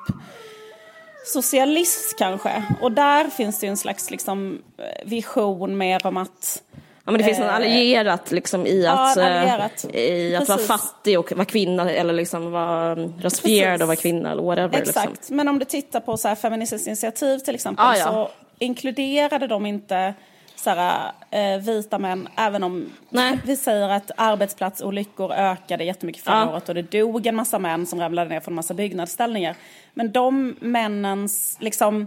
[1.24, 2.62] socialist kanske.
[2.80, 4.58] Och där finns det ju en slags liksom,
[5.04, 6.62] vision mer om att
[7.04, 9.84] men det finns något eh, allierat liksom, i att, ja, allierat.
[9.94, 14.42] i att vara fattig och vara kvinna eller liksom vara rasifierad och vara kvinna eller
[14.42, 14.78] whatever.
[14.78, 15.36] Exakt, liksom.
[15.36, 18.04] men om du tittar på så här, Feministiskt initiativ till exempel ah, ja.
[18.04, 20.14] så inkluderade de inte
[20.56, 23.38] såhär, eh, vita män, även om Nej.
[23.44, 26.50] vi säger att arbetsplatsolyckor ökade jättemycket förra ja.
[26.50, 29.56] året och det dog en massa män som ramlade ner från en massa byggnadsställningar.
[29.94, 32.06] Men de männens, liksom, eh,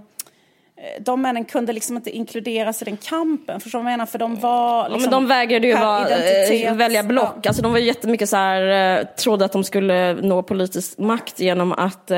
[0.99, 3.59] de männen kunde liksom inte inkluderas i den kampen.
[3.59, 4.05] Förstår du vad jag menar?
[4.05, 7.35] För de var liksom, ja, men de vägrade ju vara, äh, välja block.
[7.41, 7.49] Ja.
[7.49, 11.71] Alltså de var jättemycket så här, äh, trodde att de skulle nå politisk makt genom
[11.71, 12.17] att äh,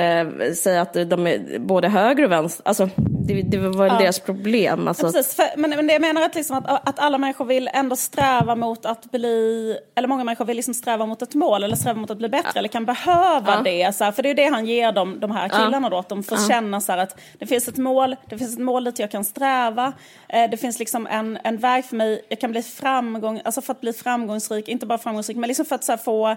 [0.56, 2.68] säga att de är både höger och vänster.
[2.68, 2.90] Alltså
[3.28, 3.98] det, det var ja.
[3.98, 4.88] deras problem.
[4.88, 5.06] Alltså.
[5.06, 5.36] Ja, precis.
[5.36, 8.56] För, men, men det jag menar att, liksom att, att alla människor vill ändå sträva
[8.56, 12.12] mot att bli, eller många människor vill liksom sträva mot ett mål eller sträva mot
[12.12, 13.96] att bli bättre eller kan behöva det.
[13.96, 16.24] Så här, för det är det han ger dem, de här killarna då, att de
[16.24, 19.12] får känna så här, att det finns ett mål, det finns ett mål dit jag
[19.12, 19.94] kan sträva.
[20.30, 23.74] Eh, det finns liksom en, en väg för mig, jag kan bli framgång, alltså för
[23.74, 26.36] att bli framgångsrik, inte bara framgångsrik, men liksom för att få,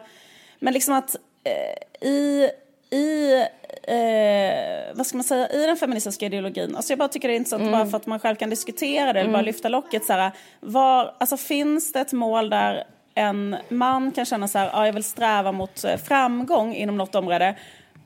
[0.59, 2.51] men liksom att eh, i
[2.91, 3.35] i,
[3.83, 7.37] eh, vad ska man säga, i den feministiska ideologin, alltså jag bara tycker det är
[7.37, 7.73] intressant mm.
[7.73, 9.33] bara för att man själv kan diskutera det, eller mm.
[9.33, 14.25] bara lyfta locket så här, var, alltså finns det ett mål där en man kan
[14.25, 17.55] känna så här, ja, jag vill sträva mot eh, framgång inom något område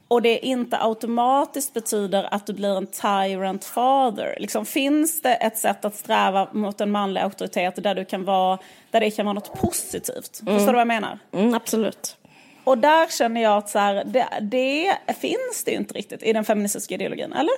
[0.09, 4.37] och det inte automatiskt betyder att du blir en tyrant father.
[4.40, 8.59] Liksom, finns det ett sätt att sträva mot en manlig auktoritet där, du kan vara,
[8.90, 10.40] där det kan vara något positivt?
[10.43, 10.55] Mm.
[10.55, 11.19] Förstår du vad jag menar?
[11.33, 12.17] Mm, absolut.
[12.64, 16.45] Och där känner jag att så här, det, det, finns det inte riktigt i den
[16.45, 17.55] feministiska ideologin, eller?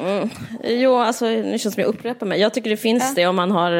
[0.00, 0.30] Mm.
[0.64, 2.40] Jo, alltså nu känns det som jag upprepar mig.
[2.40, 3.12] Jag tycker det finns ja.
[3.16, 3.72] det om man har,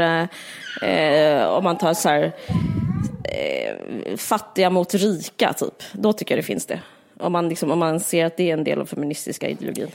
[0.83, 2.33] eh, om man tar så här,
[3.25, 5.83] eh, fattiga mot rika, typ.
[5.93, 6.81] Då tycker jag det finns det.
[7.21, 9.91] Om man, liksom, om man ser att det är en del av feministiska ideologin.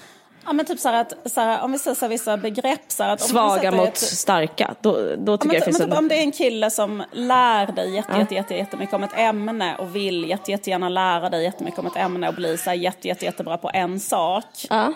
[0.46, 3.04] Ja men typ så att, så här, om vi säger så här, vissa begrepp så
[3.04, 5.98] att Svaga mot ett, starka, då, då tycker ja, men, jag det finns men, typ,
[5.98, 5.98] en...
[5.98, 8.20] Om det är en kille som lär dig jätte, ja.
[8.20, 11.98] jätte, jätte, jättemycket om ett ämne och vill jätte, jättegärna lära dig jättemycket om ett
[11.98, 14.46] ämne och bli så här, jätte, jätte, jättebra på en sak.
[14.70, 14.94] Ja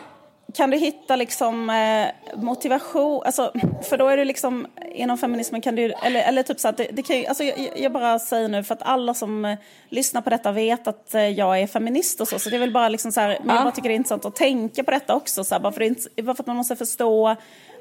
[0.55, 2.07] kan du hitta liksom eh,
[2.43, 3.51] motivation, alltså,
[3.89, 6.87] för då är det liksom inom feminismen kan du, eller, eller typ så att det,
[6.91, 9.57] det kan ju, alltså jag, jag, bara säger nu för att alla som eh,
[9.89, 12.71] lyssnar på detta vet att eh, jag är feminist och så, så det är väl
[12.71, 15.15] bara liksom så här, men jag bara tycker det är intressant att tänka på detta
[15.15, 17.35] också, så här, bara, för det, bara för att man måste förstå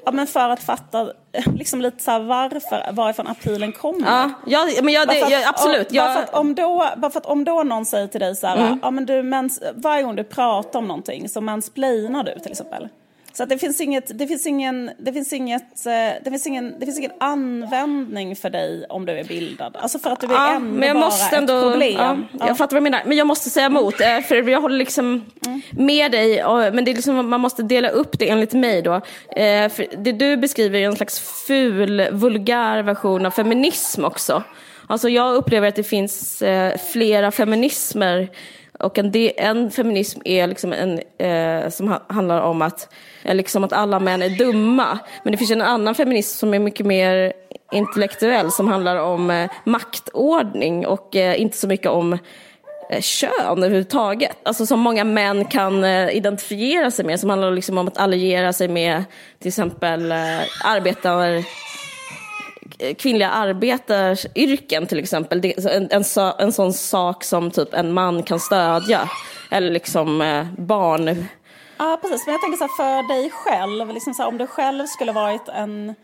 [0.05, 1.11] Ja, men för att fatta
[1.55, 4.07] liksom lite så varför, varifrån appealen kommer.
[4.07, 5.91] Ja, ja men jag, det, att, absolut.
[5.91, 8.47] Bara, för att om då, bara för att om då någon säger till dig så
[8.47, 8.79] här, mm.
[8.81, 12.89] ja men du, mens, varje gång du pratar om någonting så mansplainar du till exempel.
[13.37, 15.91] Så att det finns inget, det finns ingen, det finns inget, eh,
[16.23, 19.77] det finns ingen, det finns ingen användning för dig om du är bildad.
[19.79, 21.95] Alltså för att du är ja, ändå men jag bara måste ändå, ett problem.
[21.97, 22.47] Ja, ja.
[22.47, 25.25] Jag fattar vad du menar, men jag måste säga emot, eh, för jag håller liksom
[25.45, 25.61] mm.
[25.71, 28.93] med dig, men det är liksom, man måste dela upp det enligt mig då.
[29.35, 34.43] Eh, för det du beskriver är en slags ful, vulgär version av feminism också.
[34.87, 36.43] Alltså jag upplever att det finns
[36.91, 38.29] flera feminismer
[38.79, 43.73] och en, en feminism är liksom en, eh, som handlar om att, eh, liksom att
[43.73, 44.99] alla män är dumma.
[45.23, 47.33] Men det finns en annan feminism som är mycket mer
[47.71, 52.13] intellektuell som handlar om eh, maktordning och eh, inte så mycket om
[52.89, 54.37] eh, kön överhuvudtaget.
[54.43, 57.19] Alltså som många män kan eh, identifiera sig med.
[57.19, 59.03] Som handlar liksom om att alliera sig med
[59.39, 60.17] till exempel eh,
[60.63, 61.43] arbetar
[62.79, 65.53] Eh, kvinnliga arbetaryrken till exempel.
[65.57, 66.03] En, en,
[66.39, 69.09] en sån sak som typ en man kan stödja.
[69.51, 71.25] Eller liksom eh, barn.
[71.77, 72.25] Ja, precis.
[72.25, 75.11] Men jag tänker så här, för dig själv, liksom så här, om du själv skulle
[75.11, 75.95] varit en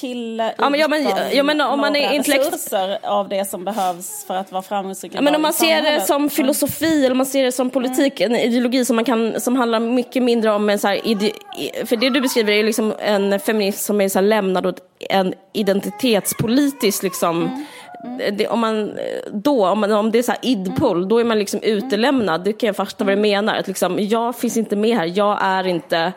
[0.00, 2.46] kille ja, men, ja, men, ja, men om man är intellekt...
[2.46, 5.12] resurser av det som behövs för att vara framgångsrik.
[5.14, 6.30] Ja, men om man ser det som mm.
[6.30, 8.34] filosofi eller man ser det som politik, mm.
[8.34, 12.10] en ideologi som, man kan, som handlar mycket mindre om en så här, för det
[12.10, 17.42] du beskriver är liksom en feminism som är så här lämnad åt en identitetspolitisk liksom
[17.42, 17.64] mm.
[18.04, 18.36] Mm.
[18.36, 18.98] Det, om man,
[19.32, 21.08] då, om, man, om det är så här idpull, mm.
[21.08, 22.44] då är man liksom utelämnad.
[22.44, 23.54] Det kan jag förstå vad du menar.
[23.54, 26.12] Att liksom, jag finns inte med här, jag är inte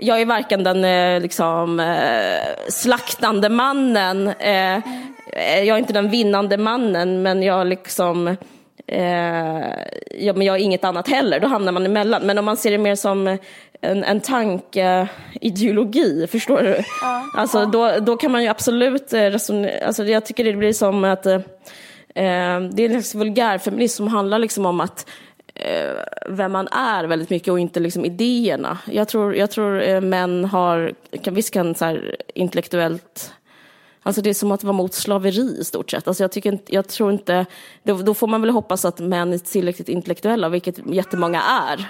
[0.00, 4.78] jag är varken den eh, liksom, eh, slaktande mannen eh,
[5.34, 8.36] jag är inte den vinnande mannen men jag liksom
[10.18, 12.22] ja, men jag är inget annat heller, då hamnar man emellan.
[12.22, 13.38] Men om man ser det mer som
[13.80, 16.82] en, en tankeideologi, förstår du?
[17.02, 17.66] Ja, alltså, ja.
[17.66, 21.40] Då, då kan man ju absolut resonera, alltså, jag tycker det blir som att eh,
[22.14, 25.06] det är en slags vulgärfeminism som handlar liksom om att
[25.64, 25.96] eh,
[26.28, 28.78] vem man är väldigt mycket och inte liksom idéerna.
[28.86, 30.92] Jag tror, jag tror eh, män har,
[31.22, 33.32] kan, visst kan så här, intellektuellt
[34.02, 36.08] Alltså det är som att vara mot slaveri i stort sett.
[36.08, 37.46] Alltså jag, tycker, jag tror inte,
[37.82, 41.86] då, då får man väl hoppas att män är tillräckligt intellektuella, vilket jättemånga är.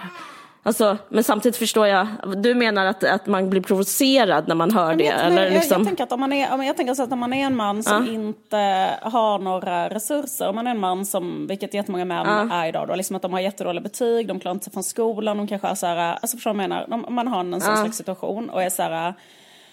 [0.62, 4.94] Alltså, men samtidigt förstår jag, du menar att, att man blir provocerad när man hör
[4.94, 5.04] det?
[5.04, 5.80] Jag, eller jag, liksom...
[5.80, 7.82] jag, tänker att om man är, jag tänker så att om man är en man
[7.82, 8.12] som ja.
[8.12, 12.54] inte har några resurser, om man är en man som, vilket jättemånga män ja.
[12.54, 15.36] är idag, då, liksom att de har jättedåliga betyg, de klarar inte sig från skolan,
[15.36, 17.76] de kanske är så här, alltså förstår jag menar, man har en sån ja.
[17.76, 19.14] slags situation och är så här,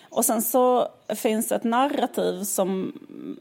[0.10, 2.94] och sen så finns ett narrativ som,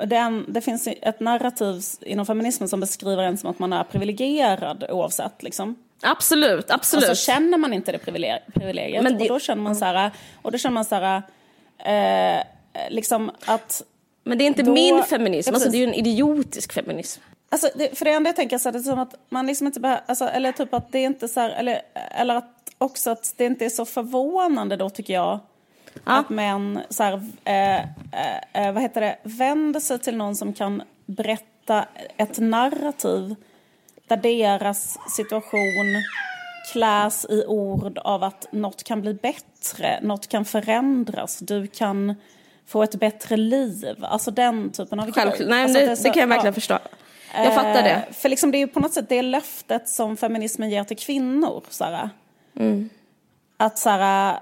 [0.07, 4.85] den, det finns ett narrativ inom feminismen som beskriver en som att man är privilegierad
[4.91, 5.77] oavsett liksom.
[6.03, 7.11] Absolut, absolut.
[7.11, 9.03] Och så känner man inte det privilegiet.
[9.03, 9.25] Men det...
[9.25, 10.11] Och då känner man så här,
[10.43, 11.23] och då känner man så här,
[11.79, 12.43] eh,
[12.91, 13.83] liksom att...
[14.25, 14.73] Men det är inte då...
[14.73, 17.21] min feminism, alltså, det är ju en idiotisk feminism.
[17.49, 19.81] Alltså, det, för det enda jag tänker så är det som att man liksom inte
[19.81, 23.35] behöver, alltså, eller typ att det är inte så här, eller, eller att också att
[23.37, 25.41] det inte är så förvånande då tycker jag
[26.05, 26.19] Ja.
[26.19, 27.81] Att män så här, eh,
[28.53, 31.85] eh, vad heter det, vänder sig till någon som kan berätta
[32.17, 33.35] ett narrativ
[34.09, 36.03] där deras situation
[36.73, 42.15] kläs i ord av att något kan bli bättre, något kan förändras, du kan
[42.67, 43.97] få ett bättre liv.
[44.01, 46.55] Alltså den typen av Självklart, nej alltså det, det, så, det, kan jag verkligen ja.
[46.55, 46.79] förstå.
[47.35, 47.91] Jag fattar det.
[47.91, 50.97] Eh, för liksom det är ju på något sätt det löftet som feminismen ger till
[50.97, 51.65] kvinnor.
[51.71, 52.11] Såhär.
[52.57, 52.89] Mm.
[53.57, 54.39] Att såhär,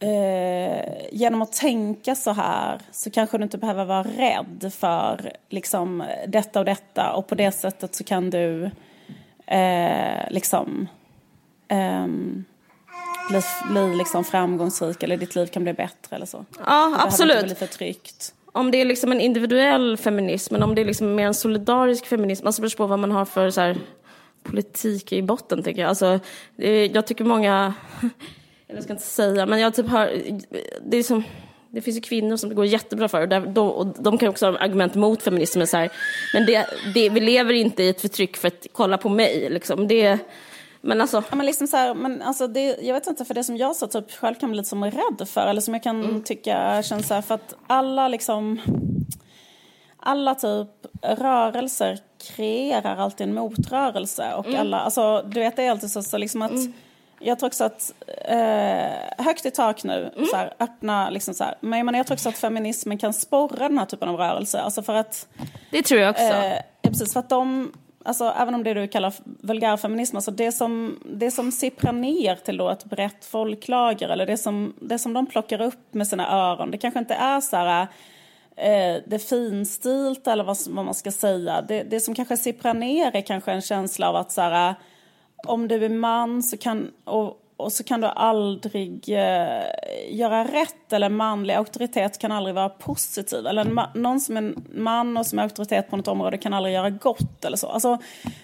[0.00, 6.04] eh, genom att tänka så här så kanske du inte behöver vara rädd för liksom,
[6.28, 8.70] detta och detta och på det sättet så kan du
[9.46, 10.88] eh, liksom
[11.68, 12.06] eh,
[13.28, 16.44] bli, bli liksom framgångsrik eller ditt liv kan bli bättre eller så.
[16.66, 17.44] Ja, det absolut.
[17.44, 18.34] Bli för tryggt.
[18.52, 22.06] Om det är liksom en individuell feminism, men om det är liksom mer en solidarisk
[22.06, 23.76] feminism, alltså beror på vad man har för så här,
[24.42, 25.88] politik i botten tycker jag.
[25.88, 26.20] Alltså,
[26.92, 27.74] jag tycker många
[28.74, 30.22] jag ska inte säga, men jag typ hör,
[30.82, 31.24] det är som,
[31.70, 34.28] det finns ju kvinnor som det går jättebra för och, där, de, och de kan
[34.28, 35.90] också ha argument mot feminismen så här,
[36.34, 39.88] men det, det, vi lever inte i ett förtryck för att kolla på mig liksom.
[39.88, 40.18] Det,
[40.80, 41.22] men alltså...
[41.30, 43.76] Ja, men liksom så här, men alltså det, jag vet inte, för det som jag
[43.76, 46.22] så typ själv kan bli lite som rädd för, eller som jag kan mm.
[46.22, 48.60] tycka känns så här, för att alla liksom,
[49.96, 50.68] alla typ
[51.02, 51.98] rörelser
[52.36, 54.60] kreerar alltid en motrörelse och mm.
[54.60, 56.72] alla, alltså du vet det är alltid så, så liksom att mm
[57.20, 57.92] jag tror också att,
[58.24, 60.26] eh, högt i tak nu, mm.
[60.26, 61.54] så här, öppna, liksom så här.
[61.60, 64.60] Men jag, menar, jag tror också att feminismen kan sporra den här typen av rörelse.
[64.60, 65.28] Alltså för att...
[65.70, 66.22] Det tror jag också.
[66.22, 67.72] Eh, precis, för att de,
[68.04, 72.56] alltså även om det du kallar vulgärfeminism, alltså det som, det som sipprar ner till
[72.56, 76.70] då ett brett folklager, eller det som, det som de plockar upp med sina öron,
[76.70, 77.86] det kanske inte är så här
[78.56, 81.62] eh, det finstilt eller vad, vad man ska säga.
[81.62, 84.74] Det, det som kanske sipprar ner är kanske en känsla av att så här,
[85.46, 89.62] om du är man så kan, och, och så kan du aldrig eh,
[90.10, 93.46] göra rätt eller manlig auktoritet kan aldrig vara positiv.
[93.46, 96.74] Eller en någon som är man och som är auktoritet på något område kan aldrig
[96.74, 97.66] göra gott eller så.
[97.66, 97.98] Alltså,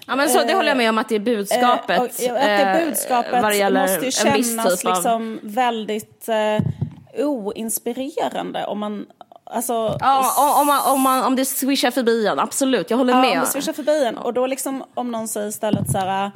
[0.06, 1.98] ja men så det håller jag med om att det är budskapet.
[1.98, 5.40] Eh, och, att det är eh, budskapet vad det gäller måste ju kännas typ liksom
[5.42, 5.50] av...
[5.52, 9.06] väldigt eh, oinspirerande om man
[9.50, 13.20] Alltså, ja, om, man, om, man, om det swishar förbi en, absolut, jag håller ja,
[13.20, 13.32] med.
[13.32, 14.18] om det swishar förbi en.
[14.18, 16.30] Och då liksom om någon säger istället så här,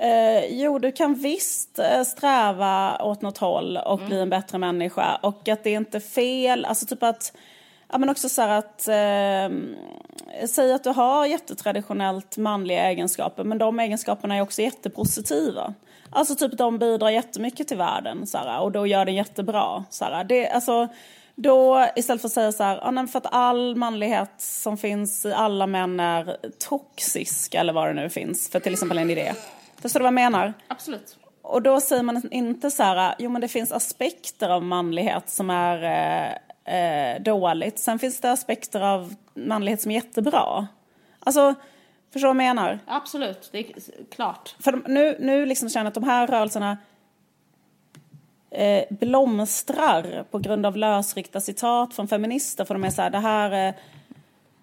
[0.00, 4.08] Eh, jo, du kan visst eh, sträva åt något håll och mm.
[4.08, 5.18] bli en bättre människa.
[5.22, 7.32] Och att det är inte fel, alltså typ att,
[7.92, 9.50] ja men också så att, eh,
[10.46, 15.74] säg att du har jättetraditionellt manliga egenskaper, men de egenskaperna är också jättepositiva.
[16.10, 19.84] Alltså typ de bidrar jättemycket till världen så här, och då gör den jättebra.
[19.90, 20.24] Så här.
[20.24, 20.88] Det, alltså,
[21.34, 25.32] då istället för att säga så här, ah, för att all manlighet som finns i
[25.32, 29.32] alla män är toxisk eller vad det nu finns, för till exempel en idé.
[29.82, 30.54] Förstår du vad jag menar?
[30.68, 31.18] Absolut.
[31.42, 35.50] Och då säger man inte så här, jo men det finns aspekter av manlighet som
[35.50, 37.78] är eh, eh, dåligt.
[37.78, 40.66] Sen finns det aspekter av manlighet som är jättebra.
[41.20, 41.54] Alltså,
[42.12, 42.78] förstår du vad jag menar?
[42.86, 43.74] Absolut, det är
[44.10, 44.56] klart.
[44.58, 46.78] För nu, nu liksom känner jag att de här rörelserna
[48.50, 52.64] eh, blomstrar på grund av lösryckta citat från feminister.
[52.64, 53.74] För de är så här, det här, eh,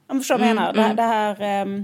[0.08, 1.84] jag förstår vad jag menar, mm, det, det här eh,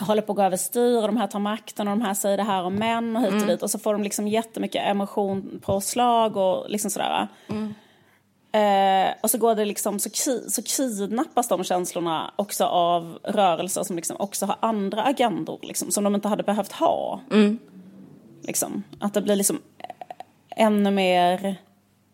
[0.00, 2.42] håller på att gå överstyr och de här tar makten och de här säger det
[2.42, 3.48] här om män och hit och mm.
[3.48, 7.28] dit och så får de liksom jättemycket emotion på slag och liksom sådär.
[7.48, 7.74] Mm.
[8.54, 13.82] Eh, och så går det liksom, så, ki, så kidnappas de känslorna också av rörelser
[13.82, 17.20] som liksom också har andra agendor, liksom, som de inte hade behövt ha.
[17.30, 17.58] Mm.
[18.42, 19.60] Liksom, att det blir liksom
[20.56, 21.56] ännu mer,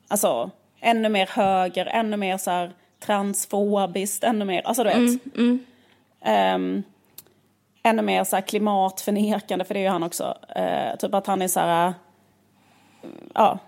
[0.09, 2.73] alltså ännu mer höger, ännu mer så här
[3.07, 5.21] transfobiskt, ännu mer, alltså du vet.
[6.55, 6.83] Um,
[7.83, 10.39] ännu mer så här klimatförnekande, för det är ju han också.
[10.57, 11.95] Uh, typ att han är så här, uh,
[13.35, 13.59] ja.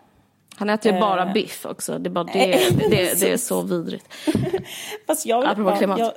[0.57, 1.99] Han äter ju bara biff också.
[1.99, 2.33] Det är, bara det,
[2.79, 4.09] det, det, det är så vidrigt.
[5.07, 5.99] Fast jag Apropå klimat.
[5.99, 6.13] Jag,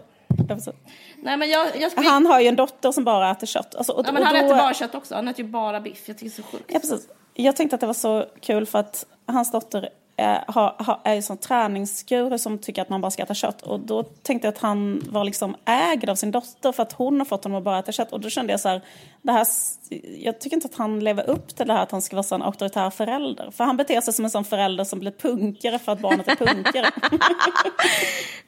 [1.17, 2.09] Nej, men jag, jag skulle...
[2.09, 3.75] han har ju en dotter som bara äter kött.
[3.75, 5.15] Alltså, och, ja, men han då, äter bara kött också.
[5.15, 6.07] Han äter ju bara biff.
[6.07, 6.65] Jag tycker det är så sjukt.
[6.67, 7.07] Ja, precis.
[7.33, 11.15] Jag tänkte att det var så kul för att hans dotter är, har, har, är
[11.15, 13.61] en sån träningsguru som tycker att man bara ska äta kött.
[13.61, 17.17] Och då tänkte jag att han var liksom ägd av sin dotter för att hon
[17.17, 18.13] har fått honom att bara äta kött.
[18.13, 18.81] Och då kände jag så här,
[19.21, 19.47] det här,
[20.17, 22.41] jag tycker inte att han lever upp till det här att han ska vara en
[22.41, 23.51] auktoritär förälder.
[23.51, 26.35] För han beter sig som en sån förälder som blir punkare för att barnet är
[26.35, 26.91] punkare.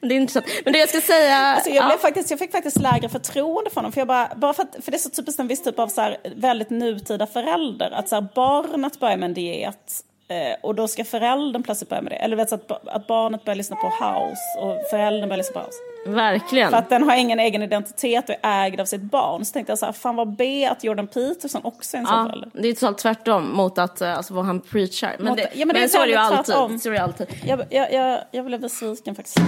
[0.00, 0.46] det är intressant.
[0.64, 1.36] Men det jag ska säga...
[1.36, 1.98] Alltså jag, blev ja.
[1.98, 3.92] faktiskt, jag fick faktiskt lägre förtroende för honom.
[3.92, 5.88] För, jag bara, bara för, att, för det är så typiskt en viss typ av
[5.88, 7.90] så här, väldigt nutida förälder.
[7.90, 12.02] Att så här, barnet börjar med en diet Eh, och då ska föräldern plötsligt börja
[12.02, 12.16] med det.
[12.16, 15.66] Eller vet, så att, att barnet börjar lyssna på house och föräldern börjar lyssna på
[15.66, 15.78] house.
[16.06, 16.70] Verkligen.
[16.70, 19.44] För att den har ingen egen identitet och är ägd av sitt barn.
[19.44, 22.16] Så tänkte jag så här, fan vad B att Jordan Peterson också är en sån
[22.16, 22.50] ja, förälder.
[22.52, 25.16] Det är totalt tvärtom mot att, eh, alltså, vad han preachar.
[25.18, 26.44] Men, mot, det, ja, men, det men så är det ju alltid.
[26.44, 26.78] Tvärtom.
[26.78, 27.26] Så är det alltid.
[27.44, 29.38] Jag, jag, jag, jag blev besviken faktiskt.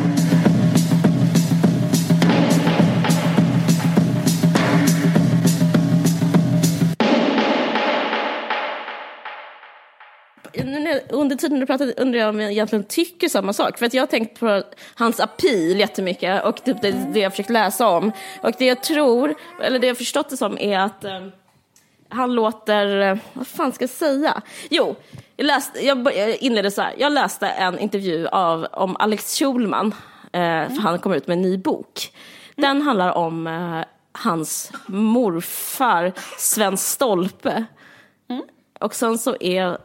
[11.09, 13.79] Under tiden du pratade undrar jag om jag egentligen tycker samma sak.
[13.79, 14.63] För att jag har tänkt på
[14.95, 18.13] hans appeal jättemycket och typ det, det jag försökt läsa om.
[18.43, 21.21] Och det jag tror, eller det jag förstått det som är att eh,
[22.09, 24.43] han låter, eh, vad fan ska jag säga?
[24.71, 24.97] Jo,
[25.37, 26.09] jag, läste, jag
[26.41, 29.95] inledde så här, jag läste en intervju av, om Alex Schulman,
[30.33, 30.75] eh, mm.
[30.75, 32.13] för han kom ut med en ny bok.
[32.57, 32.87] Den mm.
[32.87, 37.65] handlar om eh, hans morfar Sven Stolpe.
[38.31, 38.43] Mm.
[38.81, 39.79] Och sen så är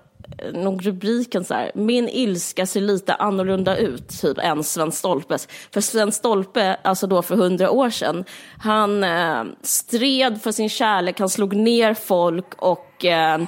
[0.54, 5.48] nog rubriken så här, min ilska ser lite annorlunda ut, typ än Sven Stolpes.
[5.72, 8.26] För Sven Stolpe, alltså då för hundra år sedan,
[8.58, 13.42] han eh, stred för sin kärlek, han slog ner folk och eh,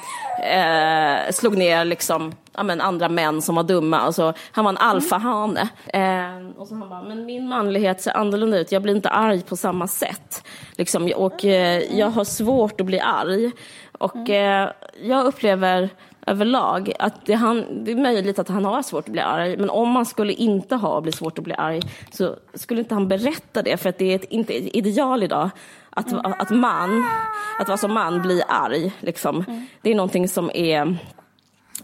[0.44, 4.00] eh, slog ner liksom, ja, men andra män som var dumma.
[4.00, 5.70] Alltså, han var en alfahane.
[5.94, 9.42] Eh, och så han bara, men min manlighet ser annorlunda ut, jag blir inte arg
[9.42, 10.44] på samma sätt.
[10.76, 13.52] Liksom, och eh, jag har svårt att bli arg.
[14.00, 14.70] Och eh,
[15.02, 15.90] jag upplever
[16.28, 16.94] överlag.
[17.00, 19.90] Att det, han, det är möjligt att han har svårt att bli arg, men om
[19.90, 23.78] man skulle inte ha blivit svårt att bli arg så skulle inte han berätta det,
[23.78, 25.50] för att det är ett, inte ett ideal idag
[25.90, 27.06] att, att man,
[27.60, 28.94] att vara som man blir arg.
[29.00, 29.44] Liksom.
[29.48, 29.66] Mm.
[29.82, 30.98] Det är någonting som är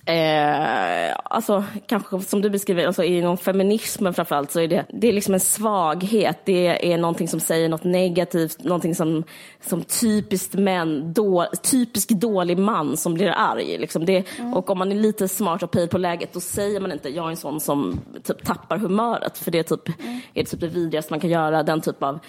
[0.05, 5.13] Eh, alltså kanske som du beskriver, alltså inom feminismen framförallt så är det, det är
[5.13, 6.39] liksom en svaghet.
[6.45, 9.23] Det är någonting som säger något negativt, någonting som,
[9.61, 13.77] som typiskt män, då, typisk dålig man som blir arg.
[13.77, 14.53] Liksom det, mm.
[14.53, 17.25] Och om man är lite smart och pejl på läget då säger man inte jag
[17.25, 19.37] är en sån som typ tappar humöret.
[19.37, 20.19] För det är typ, mm.
[20.33, 22.19] är typ det vidrigaste man kan göra, den typ av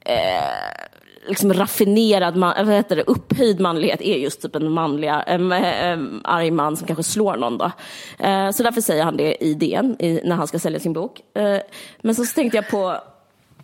[0.00, 0.92] eh,
[1.26, 5.98] liksom raffinerad, man, vad heter det, upphöjd manlighet är just typ en manliga, eh, eh,
[6.24, 7.58] arg man som kanske slår någon.
[7.58, 7.72] Då.
[8.18, 11.20] Eh, så därför säger han det i DN i, när han ska sälja sin bok.
[12.02, 12.96] Men så, så tänkte jag på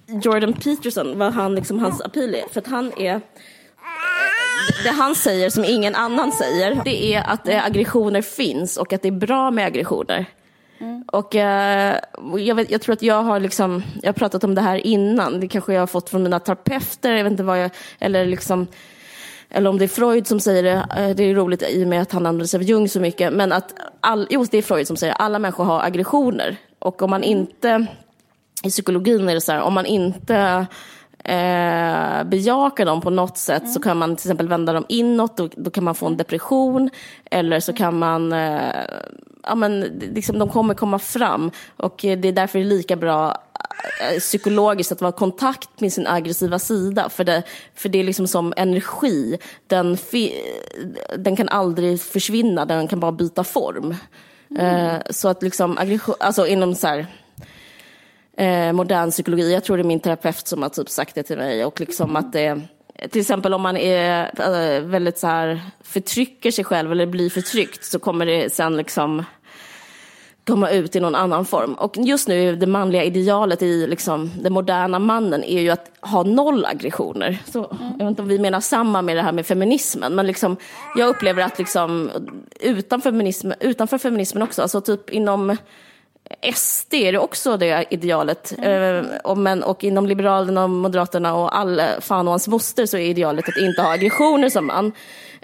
[0.07, 2.49] Jordan Peterson, vad han, liksom, hans appeal är.
[2.53, 3.21] För att han är
[4.85, 9.09] det han säger som ingen annan säger, det är att aggressioner finns och att det
[9.09, 10.27] är bra med aggressioner.
[10.81, 11.05] Mm.
[11.07, 11.99] Och eh,
[12.37, 15.41] jag, vet, jag, tror att jag har, liksom, jag har pratat om det här innan.
[15.41, 18.67] Det kanske jag har fått från mina terapeuter, jag vet inte vad jag, eller liksom,
[19.51, 22.03] eller om det är Freud som säger det, eh, det är roligt i och med
[22.03, 24.87] att han använder sig av Jung så mycket, men att, all, jo det är Freud
[24.87, 26.57] som säger att alla människor har aggressioner.
[26.79, 27.87] Och om man inte,
[28.65, 30.67] i psykologin är det så här, om man inte
[31.25, 33.73] eh, bejakar dem på något sätt mm.
[33.73, 36.91] så kan man till exempel vända dem inåt, då, då kan man få en depression.
[37.31, 38.85] Eller så kan man, eh,
[39.49, 39.81] ja men
[40.15, 41.51] liksom, de kommer komma fram.
[41.77, 43.43] Och det är därför det är lika bra
[44.01, 47.09] eh, psykologiskt att vara i kontakt med sin aggressiva sida.
[47.09, 47.43] För det,
[47.75, 49.39] för det är liksom som energi.
[49.67, 49.97] Den,
[51.19, 53.95] den kan aldrig försvinna, den kan bara byta form.
[54.51, 54.67] Mm.
[54.67, 57.07] Eh, så att liksom aggression, alltså inom så här,
[58.37, 59.53] eh, modern psykologi.
[59.53, 61.65] Jag tror det är min terapeut som har typ sagt det till mig.
[61.65, 62.61] Och liksom att det,
[63.11, 67.99] till exempel om man är väldigt så här, förtrycker sig själv eller blir förtryckt så
[67.99, 69.25] kommer det sen liksom
[70.49, 71.75] komma ut i någon annan form.
[71.75, 75.91] Och just nu, är det manliga idealet i liksom, den moderna mannen är ju att
[76.01, 77.39] ha noll aggressioner.
[77.53, 77.93] Så, mm.
[77.99, 80.57] Jag vet inte om vi menar samma med det här med feminismen, men liksom,
[80.97, 82.11] jag upplever att liksom,
[82.61, 85.57] utan feminism, utanför feminismen också, alltså typ inom
[86.55, 88.55] SD är det också det idealet.
[88.59, 89.07] Mm.
[89.07, 92.97] Eh, och, men, och inom Liberalerna och Moderaterna och all fan och hans moster så
[92.97, 94.93] är idealet att inte ha aggressioner som man.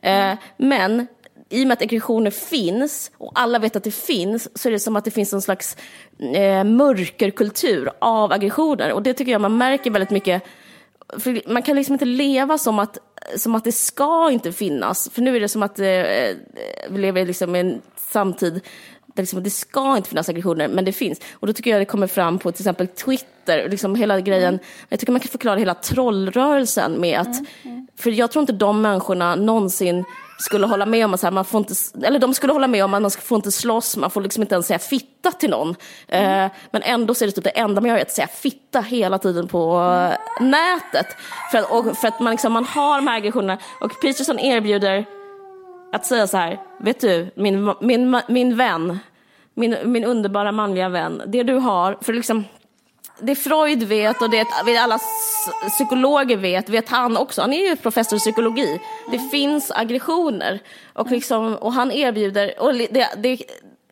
[0.02, 1.06] Eh, men
[1.48, 4.78] i och med att aggressioner finns och alla vet att det finns så är det
[4.78, 5.76] som att det finns en slags
[6.34, 8.92] eh, mörkerkultur av aggressioner.
[8.92, 10.42] Och det tycker jag man märker väldigt mycket.
[11.18, 12.98] För man kan liksom inte leva som att,
[13.36, 15.10] som att det ska inte finnas.
[15.12, 15.84] För nu är det som att eh,
[16.90, 18.60] vi lever liksom i en samtid
[19.14, 21.20] där liksom, det ska inte finnas aggressioner, men det finns.
[21.32, 24.58] Och då tycker jag det kommer fram på till exempel Twitter, liksom hela grejen.
[24.88, 27.86] Jag tycker man kan förklara hela trollrörelsen med att, mm, mm.
[27.96, 30.04] för jag tror inte de människorna någonsin
[30.38, 32.84] skulle hålla med om att så här, man får inte, eller de skulle hålla med
[32.84, 35.74] om att man får inte slåss, man får liksom inte ens säga fitta till någon.
[36.08, 36.44] Mm.
[36.44, 38.80] Eh, men ändå så är det typ det enda man gör är att säga fitta
[38.80, 40.50] hela tiden på mm.
[40.50, 41.06] nätet.
[41.50, 45.04] För att, och, för att man, liksom, man har de här aggressionerna och Peterson erbjuder
[45.92, 48.98] att säga så här, vet du, min, min, min vän,
[49.54, 52.44] min, min underbara manliga vän, det du har, för liksom
[53.18, 54.46] det Freud vet och det
[54.78, 54.98] alla
[55.68, 57.40] psykologer vet, vet han också.
[57.40, 58.80] Han är ju professor i psykologi.
[59.10, 59.28] Det mm.
[59.28, 60.60] finns aggressioner.
[60.92, 63.42] Och, liksom, och han erbjuder, och, det, det,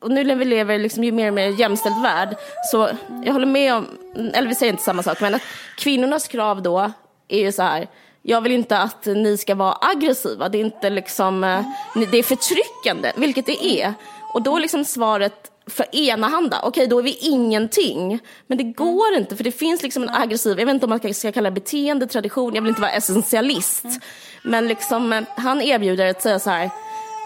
[0.01, 2.37] och nu när vi lever liksom ju mer och mer jämställd värld,
[2.71, 2.89] så
[3.25, 3.87] jag håller med om,
[4.35, 5.43] eller vi säger inte samma sak, men att
[5.79, 6.93] kvinnornas krav då
[7.29, 7.89] är ju så här,
[8.23, 11.65] jag vill inte att ni ska vara aggressiva, det är inte liksom, eh,
[12.11, 13.95] det är förtryckande, vilket det är.
[14.35, 18.19] Och då liksom svaret för enahanda, okej okay, då är vi ingenting.
[18.47, 19.21] Men det går mm.
[19.21, 21.55] inte för det finns liksom en aggressiv, jag vet inte om man ska kalla det
[21.55, 23.85] beteende, tradition, jag vill inte vara essentialist.
[23.85, 24.01] Mm.
[24.45, 26.71] Men liksom, eh, han erbjuder att säga så här,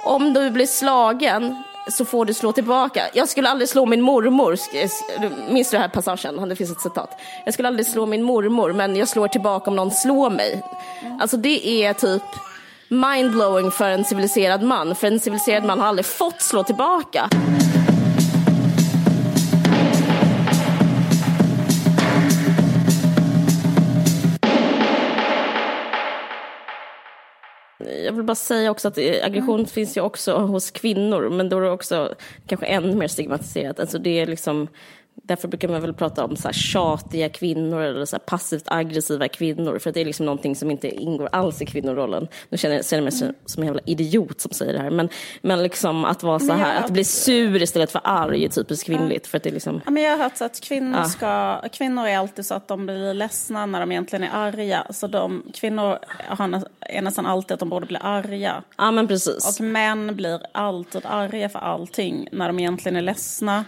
[0.05, 3.03] om du blir slagen så får du slå tillbaka.
[3.13, 4.59] Jag skulle aldrig slå min mormor.
[5.53, 6.49] Minns du den här passagen?
[6.49, 7.11] Det finns ett citat.
[7.45, 10.63] Jag skulle aldrig slå min mormor, men jag slår tillbaka om någon slår mig.
[11.21, 12.23] Alltså det är typ
[12.89, 14.95] mindblowing för en civiliserad man.
[14.95, 17.29] För en civiliserad man har aldrig fått slå tillbaka.
[28.07, 29.67] Jag vill bara säga också att aggression mm.
[29.67, 32.15] finns ju också hos kvinnor, men då är det också
[32.47, 33.81] kanske ännu mer stigmatiserat.
[33.81, 34.69] Alltså det är liksom
[35.23, 39.79] Därför brukar man väl prata om så här tjatiga kvinnor eller så passivt aggressiva kvinnor.
[39.79, 42.29] För det är liksom någonting som inte ingår alls i kvinnorollen.
[42.49, 44.91] Nu känner jag, känner mig som, en jävla idiot som säger det här.
[44.91, 45.09] Men,
[45.43, 49.27] men liksom att vara så här, att bli sur istället för arg är typiskt kvinnligt.
[49.27, 52.47] För det är liksom, ja, men jag har hört att kvinnor, ska, kvinnor är alltid
[52.47, 54.87] så att de blir ledsna när de egentligen är arga.
[54.91, 55.99] Så de, kvinnor
[56.29, 58.63] har, är nästan alltid att de borde bli arga.
[58.77, 59.59] Ja men precis.
[59.59, 63.65] Och män blir alltid arga för allting när de egentligen är ledsna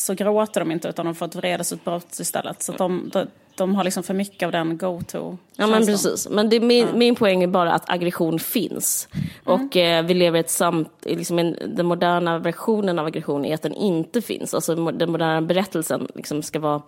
[0.00, 2.62] så gråter de inte utan de får ett vredesutbrott istället.
[2.62, 5.36] Så de, de, de, har liksom för mycket av den go-to.
[5.56, 6.28] Ja men precis.
[6.28, 6.94] Men det, min, ja.
[6.94, 9.08] min poäng är bara att aggression finns.
[9.12, 9.60] Mm.
[9.60, 13.54] Och eh, vi lever i ett samt, liksom en, den moderna versionen av aggression är
[13.54, 14.54] att den inte finns.
[14.54, 16.82] Alltså den moderna berättelsen liksom ska vara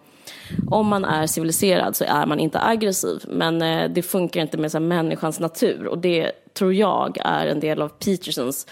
[0.71, 3.25] om man är civiliserad så är man inte aggressiv.
[3.29, 5.87] Men eh, det funkar inte med så här, människans natur.
[5.87, 8.67] Och det tror jag är en del av Petersons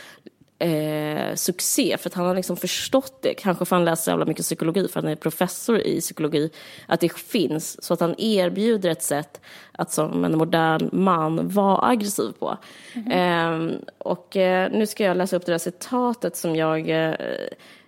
[0.60, 4.24] eh, succé för att han har liksom förstått det, kanske för han läser så jävla
[4.24, 6.50] mycket psykologi, för han är professor i psykologi,
[6.86, 9.40] att det finns, så att han erbjuder ett sätt
[9.72, 12.56] att som en modern man vara aggressiv på.
[12.94, 13.72] Mm.
[13.72, 17.14] Eh, och eh, nu ska jag läsa upp det där citatet som jag, eh,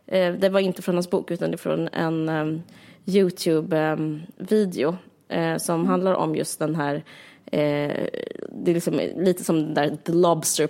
[0.07, 2.63] eh, det var inte från hans bok utan det är från en um,
[3.07, 4.97] YouTube-video
[5.29, 5.87] um, som mm.
[5.87, 7.05] handlar om just den här
[7.53, 8.07] Eh,
[8.49, 10.69] det är liksom lite som den där The Lobster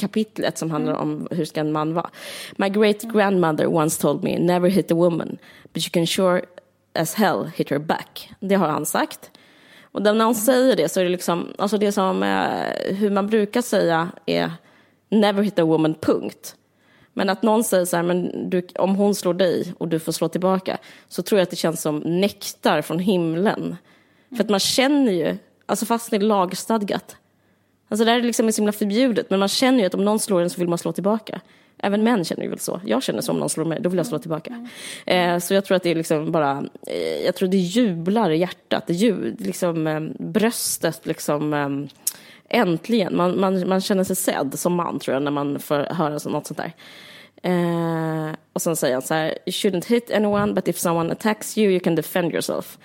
[0.00, 1.02] kapitlet som handlar mm.
[1.02, 2.10] om hur ska en man vara.
[2.56, 5.38] My great grandmother once told me never hit a woman
[5.72, 6.42] but you can sure
[6.94, 8.30] as hell hit her back.
[8.40, 9.30] Det har han sagt.
[9.92, 13.26] Och när han säger det så är det liksom, alltså det som eh, hur man
[13.26, 14.52] brukar säga är
[15.08, 16.56] never hit a woman, punkt.
[17.12, 20.12] Men att någon säger så här, men du, om hon slår dig och du får
[20.12, 20.78] slå tillbaka,
[21.08, 23.76] så tror jag att det känns som nektar från himlen.
[24.36, 25.36] För att man känner ju,
[25.66, 27.16] alltså fast det är lagstadgat,
[27.90, 30.18] Alltså det här är liksom så himla förbjudet, men man känner ju att om någon
[30.18, 31.40] slår en så vill man slå tillbaka.
[31.78, 32.80] Även män känner ju väl så.
[32.84, 34.68] Jag känner så om någon slår mig, då vill jag slå tillbaka.
[35.06, 38.36] Eh, så jag tror att det är liksom bara, eh, jag tror det jublar i
[38.36, 41.68] hjärtat, det jub, liksom eh, bröstet liksom eh,
[42.52, 46.10] Äntligen, man, man, man känner sig sedd som man tror jag när man får höra
[46.10, 46.72] något sånt där.
[47.42, 51.58] Eh, och sen säger han så här, you shouldn't hit anyone but if someone attacks
[51.58, 52.78] you you can defend yourself.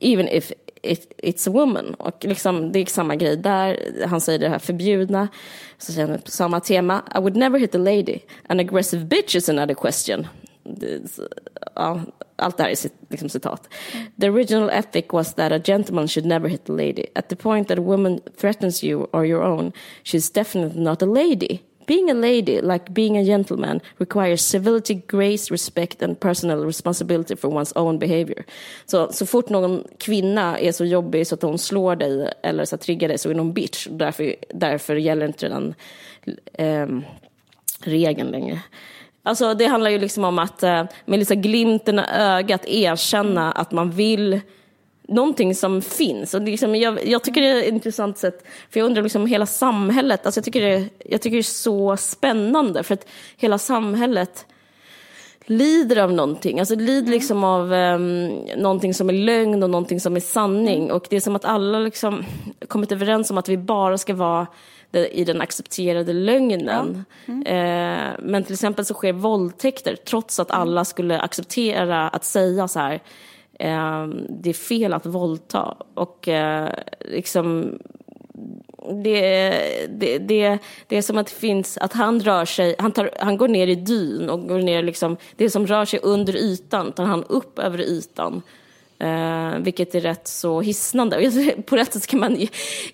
[0.00, 1.94] Even if it, it's a woman.
[1.94, 3.96] Och liksom, det är samma grej där.
[4.06, 5.28] Han säger det här förbjudna.
[5.78, 7.02] Så säger han på samma tema.
[7.14, 8.18] I would never hit a lady.
[8.48, 10.26] An aggressive bitch is another question.
[11.74, 12.00] ja,
[12.36, 12.76] allt det här är
[13.08, 13.68] liksom citat.
[14.20, 17.06] The original ethic was that a gentleman should never hit a lady.
[17.14, 19.72] At the point that a woman threatens you or your own,
[20.04, 21.60] she's definitely not a lady.
[21.86, 27.50] Being a lady, like being a gentleman, requires civility, grace, respect and personal responsibility for
[27.50, 28.44] one's own behavior.
[28.86, 32.76] Så, så fort någon kvinna är så jobbig så att hon slår dig eller så
[32.76, 33.86] triggar dig så är hon bitch.
[33.90, 35.74] Därför, därför gäller inte den
[36.58, 37.04] um,
[37.84, 38.60] regeln längre.
[39.22, 43.72] Alltså det handlar ju liksom om att eh, med liksom glimten i ögat erkänna att
[43.72, 44.40] man vill
[45.12, 46.34] någonting som finns.
[46.34, 49.46] Och liksom, jag, jag, tycker det är ett intressant sätt, för jag undrar liksom hela
[49.46, 53.06] samhället, alltså jag, tycker det, jag tycker det är så spännande för att
[53.36, 54.46] hela samhället
[55.44, 57.10] lider av någonting, alltså lider mm.
[57.10, 60.82] liksom av um, någonting som är lögn och någonting som är sanning.
[60.82, 60.96] Mm.
[60.96, 62.24] Och det är som att alla liksom
[62.68, 64.46] kommit överens om att vi bara ska vara
[64.92, 67.04] i den accepterade lögnen.
[67.26, 67.32] Ja.
[67.32, 67.46] Mm.
[67.46, 72.78] Eh, men till exempel så sker våldtäkter trots att alla skulle acceptera att säga så
[72.78, 73.02] här
[73.58, 75.76] Ehm, det är fel att våldta.
[75.94, 77.78] Och eh, liksom
[79.04, 79.50] det,
[79.88, 83.36] det, det, det är som att det finns, att han rör sig, han, tar, han
[83.36, 87.04] går ner i dyn och går ner liksom, det som rör sig under ytan tar
[87.04, 88.42] han upp över ytan.
[89.02, 91.30] Eh, vilket är rätt så hisnande.
[91.66, 92.46] På rätt sätt kan man,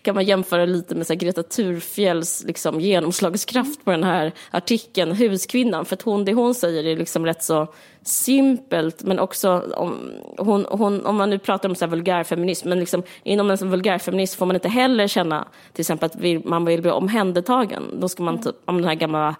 [0.02, 5.84] kan man jämföra lite med så Greta Thurfjells liksom, genomslagskraft på den här artikeln, Huskvinnan.
[5.84, 7.66] För att hon, det hon säger är liksom rätt så
[8.02, 12.80] simpelt, men också om, hon, hon, om man nu pratar om så här vulgärfeminism, men
[12.80, 16.90] liksom, inom en vulgärfeminism får man inte heller känna till exempel att man vill bli
[16.90, 17.84] omhändertagen.
[18.00, 18.44] Då ska man mm.
[18.44, 19.36] typ, om den här gamla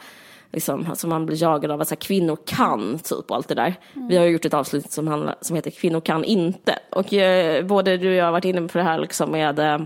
[0.52, 3.54] liksom, alltså man blir jagad av att så här, kvinnor kan, typ, och allt det
[3.54, 3.74] där.
[3.94, 4.08] Mm.
[4.08, 6.78] Vi har gjort ett avsnitt som, handlar, som heter Kvinnor kan inte.
[6.90, 9.80] Och eh, både du och jag har varit inne på det här liksom, med, eh,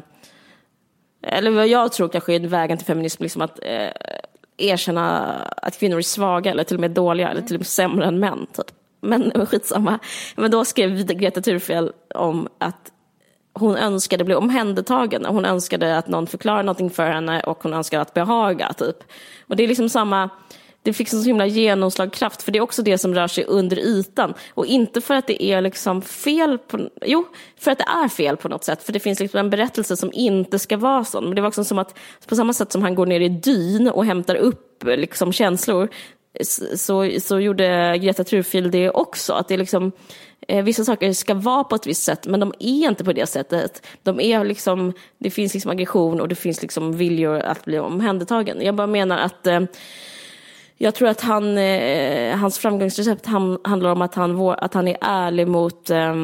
[1.22, 3.90] eller vad jag tror kanske är vägen till feminism, liksom att eh,
[4.56, 8.06] erkänna att kvinnor är svaga eller till och med dåliga eller till och med sämre
[8.06, 8.46] än män.
[8.52, 8.66] Typ.
[9.00, 9.98] Men skitsamma.
[10.36, 12.92] Men då skrev Greta Thurfjell om att
[13.55, 15.24] hon önskade bli omhändertagen.
[15.24, 18.72] Hon önskade att någon förklarade någonting för henne och hon önskade att behaga.
[18.72, 18.96] Typ.
[19.46, 20.30] Och det är liksom samma,
[20.82, 24.34] det fick så himla genomslagkraft för det är också det som rör sig under ytan.
[24.55, 27.24] Och inte för att det är liksom fel, på, jo,
[27.59, 28.82] för att det är fel på något sätt.
[28.82, 31.24] För det finns liksom en berättelse som inte ska vara sån.
[31.24, 31.98] Men det var också som att
[32.28, 35.88] på samma sätt som han går ner i dyn och hämtar upp liksom känslor
[36.76, 39.33] så, så gjorde Greta Thurfield det också.
[39.33, 39.93] Att det liksom,
[40.49, 43.26] eh, vissa saker ska vara på ett visst sätt, men de är inte på det
[43.26, 43.87] sättet.
[44.03, 48.61] De är liksom, det finns liksom aggression och det finns liksom viljor att bli omhändertagen.
[48.61, 49.61] Jag bara menar att eh,
[50.83, 54.97] jag tror att han, eh, hans framgångsrecept han, handlar om att han, att han är
[55.01, 56.14] ärlig mot, eh,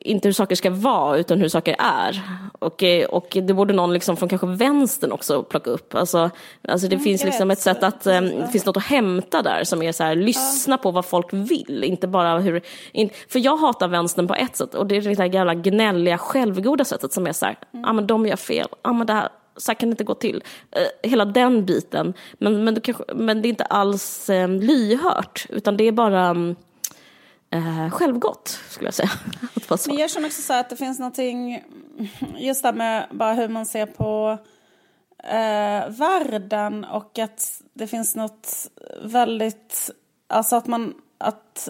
[0.00, 2.22] inte hur saker ska vara, utan hur saker är.
[2.58, 5.94] Och, eh, och det borde någon liksom från kanske vänstern också plocka upp.
[5.94, 6.30] Alltså,
[6.68, 9.64] alltså det mm, finns liksom ett sätt att, eh, det finns något att hämta där
[9.64, 13.56] som är så här, lyssna på vad folk vill, inte bara hur, in, för jag
[13.56, 17.26] hatar vänstern på ett sätt och det är det där jävla gnälliga självgoda sättet som
[17.26, 17.90] är så här, ja mm.
[17.90, 19.28] ah, men de gör fel, ja ah, men det här,
[19.60, 20.44] så här kan det inte gå till.
[20.70, 22.14] Eh, hela den biten.
[22.38, 26.56] Men, men, kanske, men det är inte alls eh, lyhört, utan det är bara mm,
[27.50, 29.10] eh, självgott, skulle jag säga.
[29.86, 31.64] men jag känner också så att det finns någonting,
[32.36, 34.38] just det med bara hur man ser på
[35.24, 38.70] eh, världen och att det finns något
[39.02, 39.90] väldigt,
[40.26, 41.68] alltså att man, att,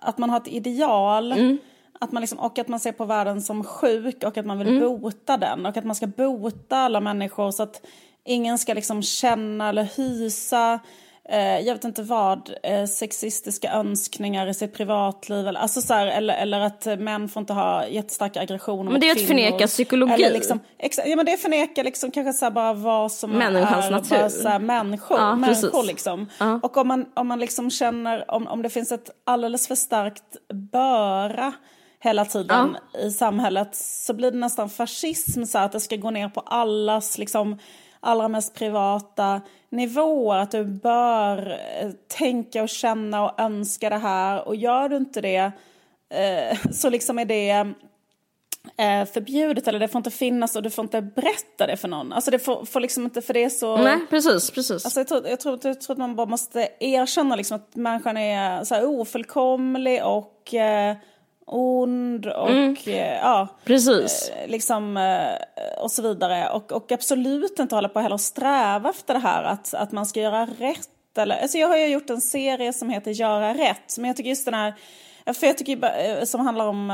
[0.00, 1.32] att man har ett ideal.
[1.32, 1.58] Mm
[1.98, 4.68] att man liksom, och att man ser på världen som sjuk och att man vill
[4.68, 4.80] mm.
[4.80, 5.66] bota den.
[5.66, 7.86] Och att man ska bota alla människor så att
[8.24, 10.80] ingen ska liksom känna eller hysa
[11.28, 15.48] eh, jag vet inte vad, eh, sexistiska önskningar i sitt privatliv.
[15.48, 19.08] Eller, alltså så här, eller, eller att män får inte ha jättestarka aggressioner Men det
[19.08, 20.12] är att förneka psykologi.
[20.12, 20.60] Eller liksom,
[21.04, 24.16] ja men det är förneka liksom, kanske så bara vad som Människans är natur.
[24.16, 25.18] Bara, så här, människor.
[25.18, 26.26] Ja, människor liksom.
[26.38, 26.60] Ja.
[26.62, 30.36] Och om man, om man liksom känner, om, om det finns ett alldeles för starkt
[30.72, 31.52] böra
[32.00, 32.98] hela tiden ja.
[32.98, 37.18] i samhället så blir det nästan fascism så att det ska gå ner på allas
[37.18, 37.58] liksom
[38.00, 39.40] allra mest privata
[39.70, 40.38] nivåer.
[40.38, 45.20] Att du bör eh, tänka och känna och önska det här och gör du inte
[45.20, 45.52] det
[46.10, 47.74] eh, så liksom är det
[48.76, 52.12] eh, förbjudet eller det får inte finnas och du får inte berätta det för någon.
[52.12, 53.76] Alltså det får, får liksom inte, för det är så...
[53.76, 54.84] Nej, precis, precis.
[54.84, 58.16] Alltså jag, tror, jag, tror, jag tror att man bara måste erkänna liksom att människan
[58.16, 60.96] är så här ofullkomlig och eh,
[61.48, 62.76] ond och mm.
[62.86, 64.30] Eh, ja, Precis.
[64.36, 66.50] Eh, liksom eh, och så vidare.
[66.50, 70.06] Och, och absolut inte hålla på heller och sträva efter det här att, att man
[70.06, 70.88] ska göra rätt.
[71.16, 74.30] Eller, alltså jag har ju gjort en serie som heter Göra rätt, men jag tycker
[74.30, 74.74] just den här,
[75.32, 76.90] för jag tycker som handlar om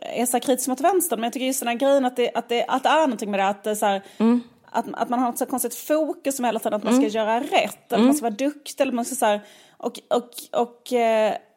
[0.00, 2.48] är så kritisk mot vänstern, men jag tycker just den här grejen att det, att
[2.48, 4.40] det, att det är någonting med det, att det är så här, mm.
[4.70, 7.10] att, att man har ett så konstigt fokus som hela tiden att man ska mm.
[7.10, 8.06] göra rätt, eller mm.
[8.06, 9.40] man ska vara duktig, eller man ska så här,
[9.76, 10.92] och, och, och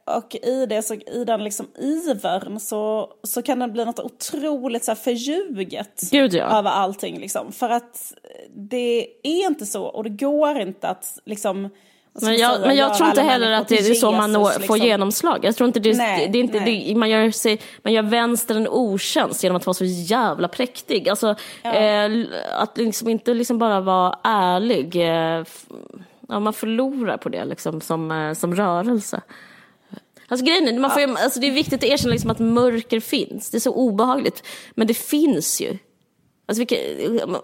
[0.05, 4.85] och i, det, så, i den liksom ivern så, så kan det bli något otroligt
[4.85, 6.59] så här förljuget Gud, ja.
[6.59, 7.19] över allting.
[7.19, 7.51] Liksom.
[7.51, 8.13] För att
[8.55, 11.69] det är inte så och det går inte att liksom
[12.21, 14.77] men jag, men jag tror inte heller att det är så man når, får liksom.
[14.77, 15.39] genomslag.
[15.45, 18.55] Jag tror inte det, nej, det är inte, det, man, gör sig, man gör vänster
[18.55, 21.09] en otjänst genom att vara så jävla präktig.
[21.09, 21.73] Alltså, ja.
[21.73, 22.25] eh,
[22.57, 24.95] att liksom inte liksom bara vara ärlig.
[24.95, 25.43] Eh,
[26.29, 29.21] ja, man förlorar på det liksom, som, eh, som rörelse.
[30.27, 31.17] Alltså grejen är, man får, ja.
[31.19, 33.49] alltså, det är viktigt att erkänna liksom, att mörker finns.
[33.49, 34.43] Det är så obehagligt.
[34.75, 35.77] Men det finns ju.
[36.45, 36.75] Alltså vilka,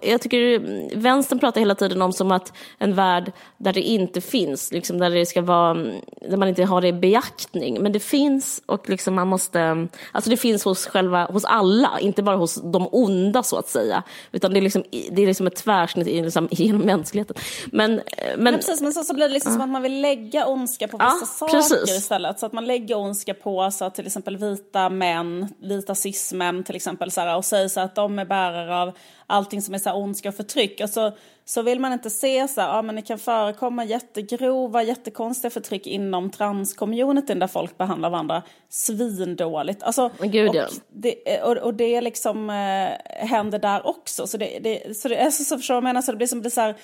[0.02, 0.60] jag tycker
[0.98, 5.10] vänstern pratar hela tiden om som att en värld där det inte finns, liksom där
[5.10, 5.92] det ska vara,
[6.22, 7.84] där man inte har det i beaktning.
[7.84, 12.24] Men det finns och liksom man måste, alltså det finns hos själva, hos alla, inte
[12.24, 14.04] bara hos de onda så att säga.
[14.32, 17.36] Utan det är liksom, det är liksom ett tvärsnitt liksom, genom mänskligheten.
[17.72, 18.04] Men, men,
[18.38, 19.56] men precis, men så, så blir det liksom uh.
[19.56, 21.98] som att man vill lägga ondska på vissa ja, saker precis.
[21.98, 22.40] istället.
[22.40, 26.76] Så att man lägger ondska på så att till exempel vita män, vita cis-män till
[26.76, 28.94] exempel, så här, och säger så att de är bärare av
[29.30, 30.82] allting som är så här ondska och förtryck.
[30.82, 31.12] Alltså,
[31.46, 35.88] så vill man inte se så här, ja men det kan förekomma jättegrova, jättekonstiga förtryck
[35.88, 39.84] inom transcommunityn där folk behandlar varandra svindåligt.
[39.84, 40.66] Alltså, Gud, ja.
[40.66, 44.28] och, det, och, och det liksom eh, händer där också.
[44.28, 46.42] Så det, det, så det är så, så förstår jag menar, så det blir som
[46.42, 46.76] det så här,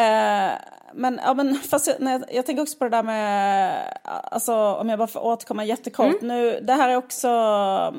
[0.00, 0.52] Eh,
[0.94, 3.74] men, ja, men fast jag, nej, jag tänker också på det där med,
[4.04, 6.22] alltså om jag bara får återkomma jättekort.
[6.22, 6.28] Mm.
[6.28, 7.94] Nu, det här är också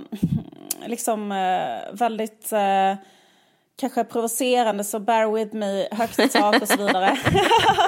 [0.86, 2.94] liksom eh, väldigt eh,
[3.82, 7.18] kanske provocerande så bear with me, högt i tak och så vidare.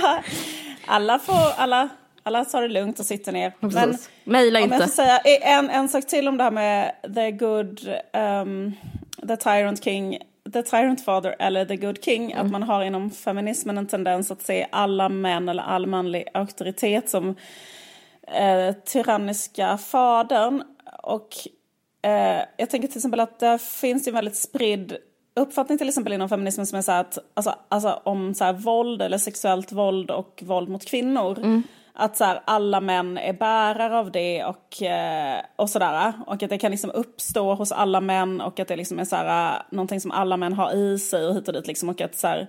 [0.88, 1.89] alla får, alla,
[2.24, 3.54] alla tar det lugnt och sitter ner.
[3.60, 4.76] Men Mejla inte.
[4.76, 7.80] Jag säga, en, en sak till om det här med the good,
[8.14, 8.74] um,
[9.28, 10.18] the tyrant king
[10.54, 12.32] the tyrant father eller the good king.
[12.32, 12.46] Mm.
[12.46, 17.10] Att man har inom feminismen en tendens att se alla män eller all manlig auktoritet
[17.10, 17.36] som
[18.28, 20.64] eh, tyranniska fadern.
[21.04, 21.30] Och
[22.02, 24.98] eh, jag tänker till exempel att det finns en väldigt spridd
[25.36, 29.01] uppfattning till exempel inom feminismen som är så att, alltså, alltså om så här, våld
[29.01, 31.38] eller sexuellt våld och våld mot kvinnor.
[31.39, 31.63] Mm.
[31.93, 36.13] Att så här, alla män är bärare av det och, eh, och sådär.
[36.27, 39.15] Och att det kan liksom uppstå hos alla män och att det liksom är så
[39.15, 41.67] här, någonting som alla män har i sig och hit och dit.
[41.67, 42.47] Liksom, och att så här,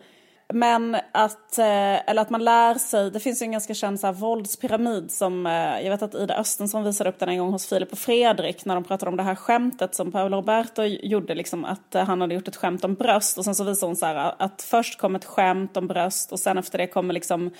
[0.53, 4.07] men att, eh, eller att man lär sig, det finns ju en ganska känd så
[4.07, 7.67] här, våldspyramid som, eh, jag vet att Ida Östensson visade upp den en gång hos
[7.67, 11.65] Filip och Fredrik när de pratade om det här skämtet som Paolo Roberto gjorde, liksom
[11.65, 14.07] att eh, han hade gjort ett skämt om bröst och sen så visade hon så
[14.07, 17.51] här att först kom ett skämt om bröst och sen efter det kommer liksom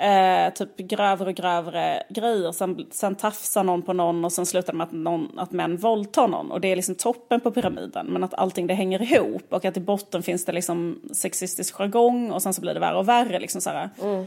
[0.00, 2.52] Eh, typ grövre och grövre grejer.
[2.52, 5.76] Sen, sen tafsar någon på någon och sen slutar det med att, någon, att män
[5.76, 6.50] våldtar någon.
[6.50, 8.06] Och det är liksom toppen på pyramiden.
[8.06, 12.30] Men att allting det hänger ihop och att i botten finns det liksom sexistisk jargong
[12.30, 13.40] och sen så blir det värre och värre.
[13.40, 14.26] Liksom så mm.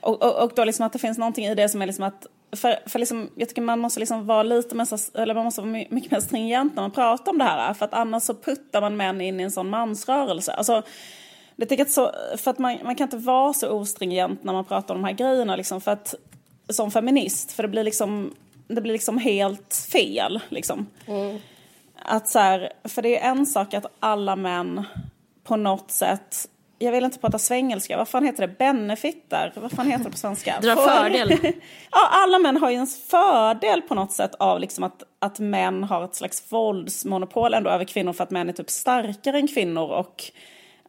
[0.00, 2.26] och, och, och, då liksom att det finns någonting i det som är liksom att
[2.56, 4.86] för, för liksom, jag tycker man måste liksom vara lite mer,
[5.20, 7.74] eller man måste vara mycket mer stringent när man pratar om det här.
[7.74, 10.52] För att annars så puttar man män in i en sån mansrörelse.
[10.52, 10.82] Alltså,
[11.56, 14.64] det tycker att så, för att man, man kan inte vara så ostringent när man
[14.64, 16.14] pratar om de här grejerna liksom, för att,
[16.68, 17.52] som feminist.
[17.52, 18.34] För det blir liksom,
[18.68, 20.40] det blir liksom helt fel.
[20.48, 20.86] Liksom.
[21.06, 21.38] Mm.
[22.02, 24.84] Att så här, för det är en sak att alla män
[25.44, 26.48] på något sätt
[26.78, 28.58] jag vill inte prata svengelska, vad fan heter det?
[28.58, 29.52] Benefitar?
[29.56, 30.58] Vad fan heter det på svenska?
[30.62, 31.38] Dra fördel.
[31.90, 35.84] ja, alla män har ju en fördel på något sätt av liksom att, att män
[35.84, 39.90] har ett slags våldsmonopol ändå över kvinnor för att män är typ starkare än kvinnor
[39.90, 40.24] och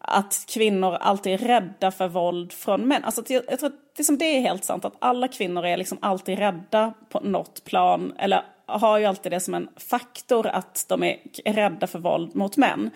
[0.08, 3.04] att kvinnor alltid är rädda för våld från män.
[3.04, 6.94] Alltså, jag tror att det är helt sant att alla kvinnor är liksom alltid rädda
[7.10, 8.14] på något plan.
[8.18, 12.58] Eller har ju alltid det som en faktor att de är rädda för våld mot
[12.58, 12.90] män.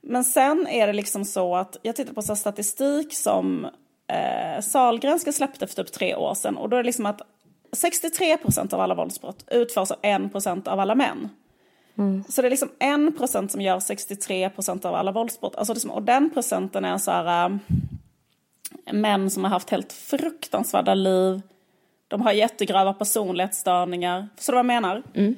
[0.00, 3.66] Men sen är det liksom så att jag tittar på så statistik som
[4.06, 6.56] eh, Salgrenska släppte för typ tre år sedan.
[6.56, 7.22] Och då är det liksom att
[7.72, 11.28] 63 procent av alla våldsbrott utförs av 1 procent av alla män.
[11.98, 12.24] Mm.
[12.28, 15.56] Så det är liksom en procent som gör 63 procent av alla våldsbrott.
[15.56, 20.94] Alltså liksom, och den procenten är så här äh, män som har haft helt fruktansvärda
[20.94, 21.42] liv.
[22.08, 24.28] De har jättegrava personlighetsstörningar.
[24.36, 25.02] Förstår du vad jag menar?
[25.14, 25.36] Mm.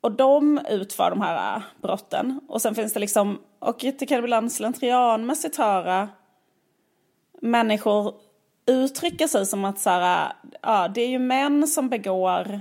[0.00, 2.40] Och de utför de här äh, brotten.
[2.48, 6.08] Och sen finns det liksom, och det kan ibland slentrianmässigt höra
[7.40, 8.14] människor
[8.66, 10.32] uttrycka sig som att så här,
[10.62, 12.60] ja, det är ju män som begår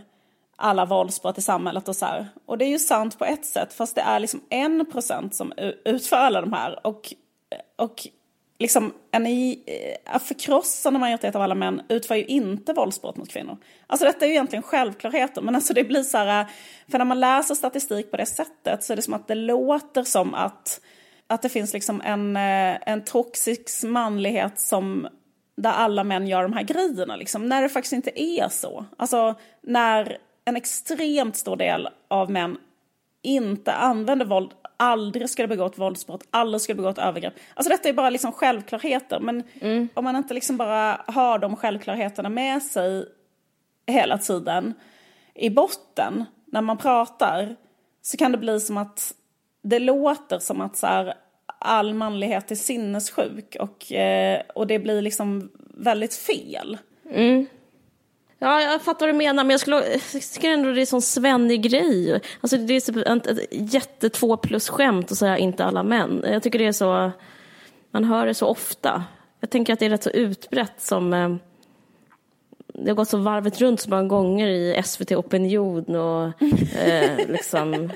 [0.64, 2.28] alla våldsbrott i samhället och så här.
[2.46, 5.54] Och det är ju sant på ett sätt, fast det är liksom en procent som
[5.86, 6.88] utför alla de här.
[6.88, 7.14] Och,
[7.76, 8.08] och
[8.60, 13.58] liksom en eh, förkrossande majoritet av alla män utför ju inte våldsbrott mot kvinnor.
[13.88, 16.48] Alltså detta är ju egentligen självklarheter, men alltså det blir så här, eh,
[16.92, 20.04] för när man läser statistik på det sättet så är det som att det låter
[20.04, 20.82] som att,
[21.28, 25.08] att det finns liksom en, eh, en toxisk manlighet som
[25.58, 28.86] där alla män gör de här grejerna, liksom, när det faktiskt inte är så.
[28.98, 32.58] Alltså när en extremt stor del av män
[33.22, 37.34] inte använder våld, aldrig skulle begå ett våldsbrott, aldrig skulle begå ett övergrepp.
[37.54, 39.90] Alltså detta är bara liksom självklarheter, men mm.
[39.94, 43.06] om man inte liksom bara har de självklarheterna med sig
[43.88, 44.74] hela tiden
[45.34, 47.56] i botten när man pratar
[48.02, 49.14] så kan det bli som att
[49.62, 51.14] det låter som att så här,
[51.46, 56.78] all manlighet är sinnessjuk och, eh, och det blir liksom väldigt fel.
[57.10, 57.46] Mm.
[58.44, 60.86] Ja, jag fattar vad du menar, men jag, skulle, jag tycker ändå det är en
[60.86, 62.22] sån svennig grej.
[62.42, 66.24] Alltså det är typ ett, ett jätte två plus-skämt att säga inte alla män.
[66.28, 67.12] Jag tycker det är så,
[67.92, 69.04] man hör det så ofta.
[69.40, 71.36] Jag tänker att det är rätt så utbrett som eh,
[72.68, 76.44] det har gått så varvet runt så många gånger i SVT Opinion och
[76.78, 77.92] eh, liksom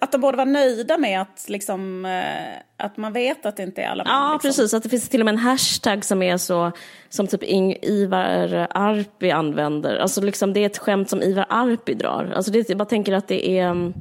[0.00, 3.82] att de borde vara nöjda med att, liksom, eh, att man vet att det inte
[3.82, 4.12] är alla män.
[4.12, 4.48] Ja, liksom.
[4.48, 4.74] precis.
[4.74, 6.72] Att det finns till och med en hashtag som är så,
[7.08, 7.42] som typ
[7.82, 9.96] Ivar Arpi använder.
[9.96, 12.32] Alltså liksom, det är ett skämt som Ivar Arpi drar.
[12.36, 13.68] Alltså det, jag bara tänker att det är...
[13.70, 13.94] Mm,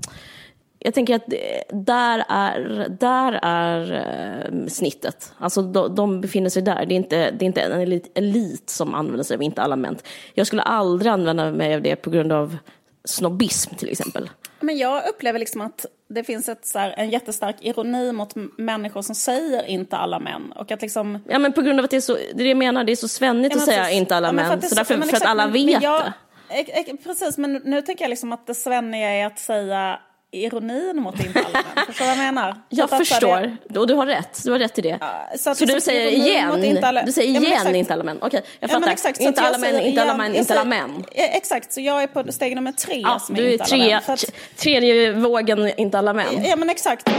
[0.84, 1.34] jag tänker att
[1.70, 5.34] där är, där är eh, snittet.
[5.38, 6.86] Alltså de, de, befinner sig där.
[6.86, 9.76] Det är inte, det är inte en elit, elit som använder sig av inte alla
[9.76, 9.98] män.
[10.34, 12.58] Jag skulle aldrig använda mig av det på grund av
[13.06, 14.30] snobbism till exempel.
[14.62, 19.02] Men jag upplever liksom att det finns ett, så här, en jättestark ironi mot människor
[19.02, 20.52] som säger inte alla män.
[20.52, 21.20] Och att liksom...
[21.30, 22.96] Ja men på grund av att det är så, det är jag menar, det är
[22.96, 24.62] så svennigt att säga inte alla ja, män.
[24.62, 26.14] För, så, så därför, för att alla vet det.
[27.04, 30.00] Precis, men nu tänker jag liksom att det svenniga är att säga
[30.32, 31.86] ironin mot alla män.
[31.88, 32.56] Förstår du vad jag menar?
[32.70, 33.80] Jag så förstår, det...
[33.80, 34.44] och du har rätt.
[34.44, 34.98] Du har rätt i det.
[35.02, 37.04] Ja, så, så du säger igen, alla...
[37.04, 38.18] du säger igen ja, inte alla män.
[38.22, 38.88] Okej, jag fattar.
[38.88, 41.06] Ja, exakt, inte alla män, inte alla män, inte alla män.
[41.12, 43.82] Exakt, så jag är på steg nummer tre ja, som är du är inte tre,
[43.82, 44.14] alla män.
[44.14, 44.58] Att...
[44.58, 46.46] Tredje vågen, inte alla män.
[46.46, 47.10] Ja men exakt.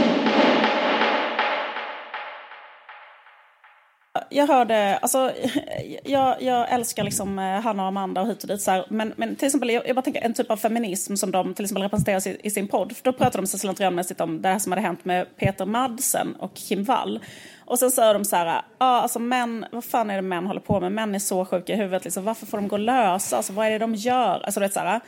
[4.29, 5.31] Jag hörde, alltså
[6.03, 9.13] jag, jag älskar liksom eh, Hanna och Amanda och hit och dit så här, men,
[9.17, 11.83] men till exempel jag, jag bara tänker en typ av feminism som de till exempel
[11.83, 12.97] representerar i, i sin podd.
[12.97, 16.35] För då pratar de så slentrianmässigt om det här som hade hänt med Peter Madsen
[16.35, 17.19] och Kim Wall.
[17.65, 20.45] Och sen säger de så här, ja ah, alltså män, vad fan är det män
[20.45, 20.91] håller på med?
[20.91, 23.37] Män är så sjuka i huvudet, liksom, varför får de gå lösa?
[23.37, 24.41] Alltså vad är det de gör?
[24.43, 24.99] Alltså det vet, så här,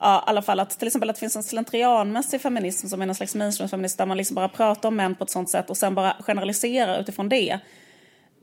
[0.00, 3.06] ja, i alla fall att till exempel att det finns en slentrianmässig feminism som är
[3.06, 5.76] någon slags mainstream-feminism där man liksom bara pratar om män på ett sånt sätt och
[5.76, 7.60] sen bara generaliserar utifrån det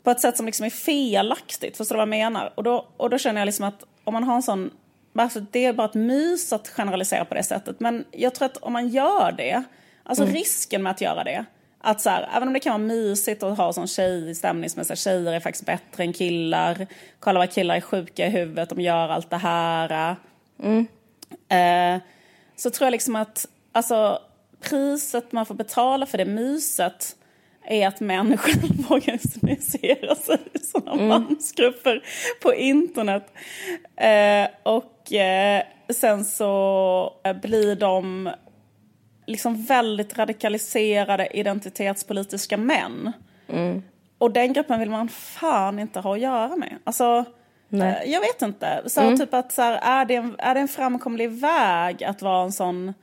[0.04, 1.78] på ett sätt som liksom är felaktigt.
[1.78, 2.54] Förstår du vad jag menar?
[2.56, 4.72] Och då, och då känner jag liksom att om man har en sån...
[5.16, 7.80] Alltså det är bara ett mys att generalisera på det sättet.
[7.80, 9.64] Men jag tror att om man gör det,
[10.04, 10.36] alltså mm.
[10.36, 11.46] risken med att göra det,
[11.82, 14.84] att så här, även om det kan vara mysigt att ha sån tjejstämning som är
[14.84, 16.88] så här, tjejer är faktiskt bättre än killar,
[17.20, 20.16] kolla vad killar är sjuka i huvudet, de gör allt det här.
[20.64, 20.88] Mm.
[21.50, 22.02] Eh,
[22.56, 24.20] så tror jag liksom att alltså,
[24.62, 27.16] priset man får betala för det myset
[27.66, 29.20] är att människor vågar
[29.52, 31.08] organisera sig i sådana mm.
[31.08, 32.04] mansgrupper
[32.42, 33.34] på internet.
[33.96, 38.30] Eh, och eh, sen så blir de
[39.26, 43.12] liksom väldigt radikaliserade identitetspolitiska män.
[43.50, 43.84] Mm.
[44.18, 46.78] Och den gruppen vill man fan inte ha att göra med.
[46.84, 47.26] Alltså,
[47.72, 48.82] eh, jag vet inte.
[48.86, 49.18] Så mm.
[49.18, 52.52] typ att så här, är, det en, är det en framkomlig väg att vara en
[52.52, 52.94] sån...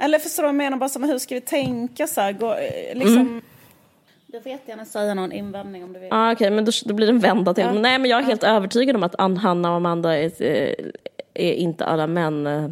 [0.00, 0.76] Eller förstår du vad jag menar?
[0.76, 2.32] Bara så, hur ska vi tänka så här?
[2.32, 3.42] Gå, eh, liksom, mm
[4.32, 6.08] du får jättegärna säga någon invändning om du vill.
[6.12, 7.64] Ah, Okej, okay, men då, då, blir det en vända till.
[7.64, 7.72] Ja.
[7.72, 8.48] Men, nej, men jag är helt ja.
[8.48, 10.74] övertygad om att Hanna och Amanda är, eh,
[11.34, 12.46] är inte alla män.
[12.46, 12.68] Eh.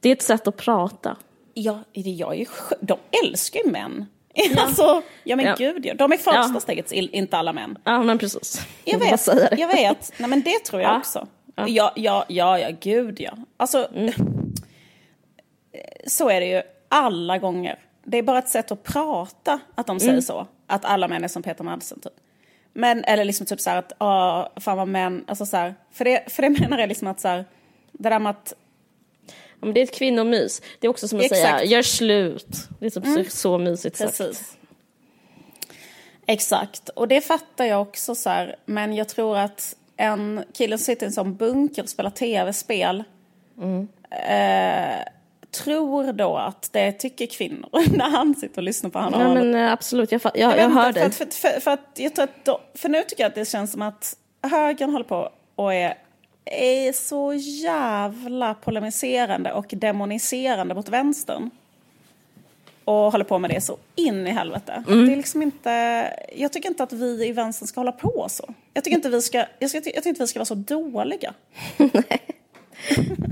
[0.00, 1.16] Det är ett sätt att prata.
[1.54, 2.48] Ja, jag är,
[2.80, 4.06] de älskar ju män.
[4.34, 4.44] Ja.
[4.62, 5.54] Alltså, ja men ja.
[5.58, 6.60] gud De är första ja.
[6.60, 7.78] steget inte alla män.
[7.84, 8.66] Ja men precis.
[8.84, 9.56] Jag, vet, det.
[9.58, 10.12] jag vet.
[10.18, 10.98] Nej men det tror jag ja.
[10.98, 11.26] också.
[11.54, 11.64] Ja.
[11.68, 13.32] ja, ja, ja, ja, gud ja.
[13.56, 14.12] Alltså, mm.
[16.06, 17.78] så är det ju alla gånger
[18.10, 20.22] det är bara ett sätt att prata att de säger mm.
[20.22, 20.46] så.
[20.66, 22.12] Att alla män är som Peter Madsen typ.
[22.72, 26.04] Men, eller liksom typ så här att, åh, fan vad män, alltså så här, för
[26.04, 27.44] det, för det menar jag liksom att så här,
[27.92, 28.54] det där med att
[29.60, 30.62] Ja, men det är ett kvinnomys.
[30.80, 31.42] Det är också som att Exakt.
[31.42, 32.68] säga, gör slut.
[32.80, 33.24] Det är typ mm.
[33.28, 34.38] så mysigt Precis.
[34.38, 34.58] sagt.
[36.26, 40.84] Exakt, och det fattar jag också så här, men jag tror att en kille som
[40.84, 43.04] sitter i en sån bunker och spelar tv-spel
[43.58, 43.88] mm.
[44.10, 45.04] eh,
[45.50, 49.20] tror då att det tycker kvinnor när han sitter och lyssnar på honom.
[49.20, 51.10] Ja, men eh, absolut, jag, jag, jag, jag hör dig.
[51.10, 53.48] För, för, för, för, att jag tror att då, för nu tycker jag att det
[53.48, 55.94] känns som att högern håller på och är,
[56.44, 61.50] är så jävla polemiserande och demoniserande mot vänstern.
[62.84, 64.84] Och håller på med det så in i helvete.
[64.88, 65.06] Mm.
[65.06, 65.70] Det är liksom inte,
[66.36, 68.54] jag tycker inte att vi i vänstern ska hålla på så.
[68.74, 71.34] Jag tycker inte vi ska, jag, ska, jag tycker inte vi ska vara så dåliga.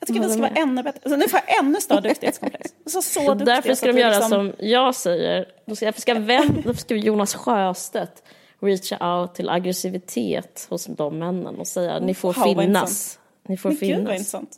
[0.00, 1.00] Jag tycker vi ska vara ännu bättre.
[1.04, 2.70] Alltså, nu får jag ännu större duktighetskomplex.
[2.86, 5.46] Så, så duktiga, Därför ska de vi göra liksom- som jag säger.
[5.66, 8.22] Då ska- Därför ska, vem, därför ska Jonas Sjöstedt
[8.60, 13.18] reacha out till aggressivitet hos de männen och säga ni får finnas.
[13.48, 14.12] Ni får Men gud vad finnas.
[14.12, 14.56] intressant.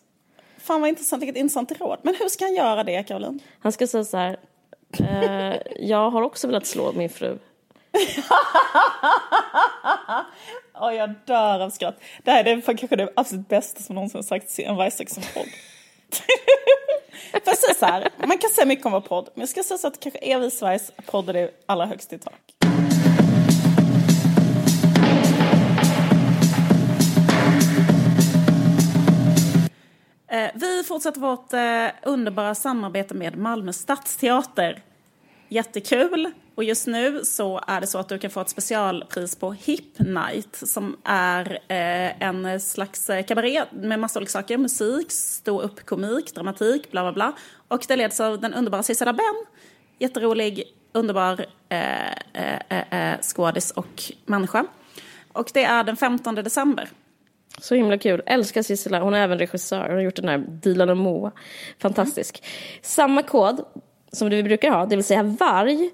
[0.58, 1.98] Fan vad intressant, vilket intressant råd.
[2.02, 3.40] Men hur ska han göra det, Caroline?
[3.60, 4.36] Han ska säga så här.
[5.00, 7.38] Eh, jag har också velat slå min fru.
[10.88, 12.00] oh, jag dör av skratt.
[12.22, 15.46] Det här är kanske det absolut bästa som någonsin sagts i en Vargsexen-podd.
[17.44, 19.86] Fast så här, man kan säga mycket om vår podd, men jag ska säga så
[19.86, 22.54] att kanske är vi Sveriges podd är det allra högst i tak.
[30.28, 34.82] Eh, vi fortsätter vårt eh, underbara samarbete med Malmö Stadsteater.
[35.48, 36.32] Jättekul!
[36.54, 39.98] Och just nu så är det så att du kan få ett specialpris på Hip
[39.98, 44.58] Night som är eh, en slags eh, kabaré med massa olika saker.
[44.58, 47.32] Musik, stå upp komik, dramatik, bla bla bla.
[47.68, 49.44] Och det leds av den underbara Cissi Ben.
[49.98, 54.64] Jätterolig, underbar eh, eh, eh, eh, skådis och människa.
[55.32, 56.88] Och det är den 15 december.
[57.58, 58.22] Så himla kul.
[58.26, 59.00] Älskar Sissela.
[59.00, 59.88] Hon är även regissör.
[59.88, 61.32] Hon har gjort den här Dilan och Moa.
[61.78, 62.44] Fantastisk.
[62.82, 63.64] Samma kod
[64.12, 65.90] som vi brukar ha, det vill säga varg,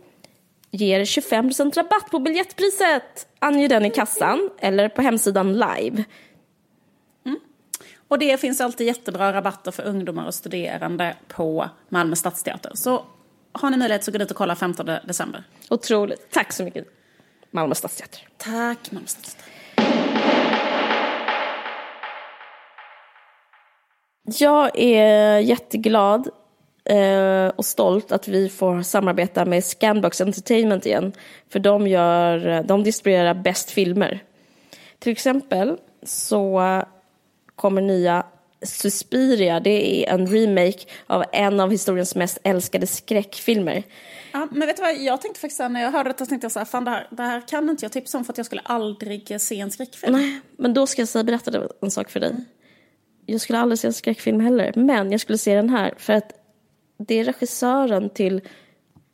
[0.71, 3.29] ger 25% rabatt på biljettpriset.
[3.39, 6.05] Ange den i kassan eller på hemsidan live.
[8.09, 12.71] Och det finns alltid jättebra rabatter för ungdomar och studerande på Malmö Stadsteater.
[12.75, 13.05] Så
[13.53, 15.45] har ni möjlighet så gå dit och kolla 15 december.
[15.71, 16.31] Otroligt.
[16.31, 16.87] Tack så mycket,
[17.51, 18.29] Malmö Stadsteater.
[18.37, 19.53] Tack Malmö Stadsteater.
[24.25, 26.29] Jag är jätteglad
[26.89, 31.13] eh, och stolt att vi får samarbeta med Scanbox Entertainment igen.
[31.49, 34.23] För de, gör, de distribuerar bäst filmer.
[34.99, 36.63] Till exempel så
[37.55, 38.25] kommer nya
[38.63, 39.61] Suspiria.
[39.61, 43.83] Det är en remake av en av historiens mest älskade skräckfilmer.
[44.33, 46.59] Ja, men vet du vad, jag tänkte faktiskt när jag hörde detta tänkte jag så
[46.59, 48.63] här, fan det här, det här kan inte jag tipsa om för att jag skulle
[48.65, 50.13] aldrig se en skräckfilm.
[50.13, 52.35] Nej, men då ska jag säga, berätta en sak för dig.
[53.27, 56.33] Jag skulle aldrig se en skräckfilm heller, men jag skulle se den här för att
[56.99, 58.41] det är regissören till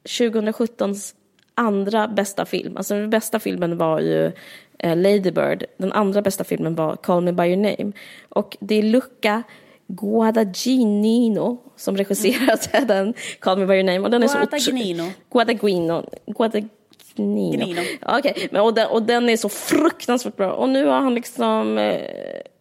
[0.05, 1.15] 2017s
[1.55, 2.77] andra bästa film.
[2.77, 4.33] Alltså den bästa filmen var ju
[4.79, 5.65] eh, Lady Bird.
[5.77, 7.93] Den andra bästa filmen var Call Me By Your Name.
[8.29, 9.43] Och det är Luca
[9.87, 14.01] Guadagnino som regisserat den Call Me By Your Name.
[14.01, 15.11] Och den är så Guadagnino.
[15.31, 16.05] Guadagnino.
[16.27, 16.71] Guadagnino.
[17.17, 17.83] Gnino.
[18.01, 20.53] Ja, Okej, men och den, och den är så fruktansvärt bra.
[20.53, 22.01] Och nu har han liksom eh,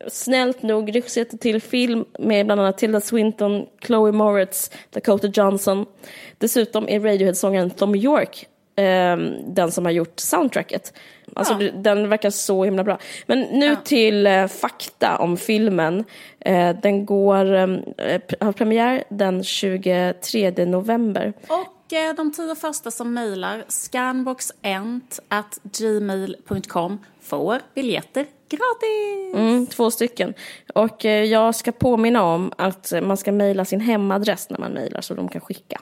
[0.08, 5.86] snällt nog regisserat till film med bland annat Tilda Swinton, Chloe Moretz, Dakota Johnson.
[6.38, 10.93] Dessutom är Radiohead-sångaren Tom York eh, den som har gjort soundtracket.
[11.36, 11.72] Alltså Ja.
[11.76, 12.97] den verkar så himla bra.
[13.26, 16.04] Men nu till eh, fakta om filmen.
[16.39, 17.68] Eh, den går, eh,
[18.39, 21.34] har premiär den 23 november.
[21.47, 21.73] Och
[22.16, 29.36] de tio första som mejlar scanboxent at gmail.com får biljetter gratis.
[29.36, 30.34] Mm, två stycken.
[30.74, 35.02] Och eh, jag ska påminna om att man ska mejla sin hemadress när man mejlar
[35.02, 35.82] så de kan skicka.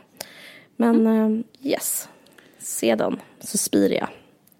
[0.75, 2.09] Men eh, yes,
[2.59, 4.09] sedan Suspiria.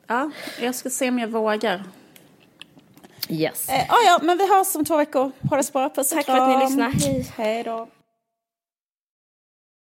[0.07, 0.31] Ja,
[0.61, 1.83] jag ska se om jag vågar.
[3.29, 3.69] Yes.
[3.69, 5.31] Eh, ah, ja, men vi hörs om två veckor.
[5.49, 5.89] Ha det så bra.
[5.89, 6.91] Puss och Tack för att ni lyssnade.
[6.91, 7.31] Hej.
[7.35, 7.87] Hej då.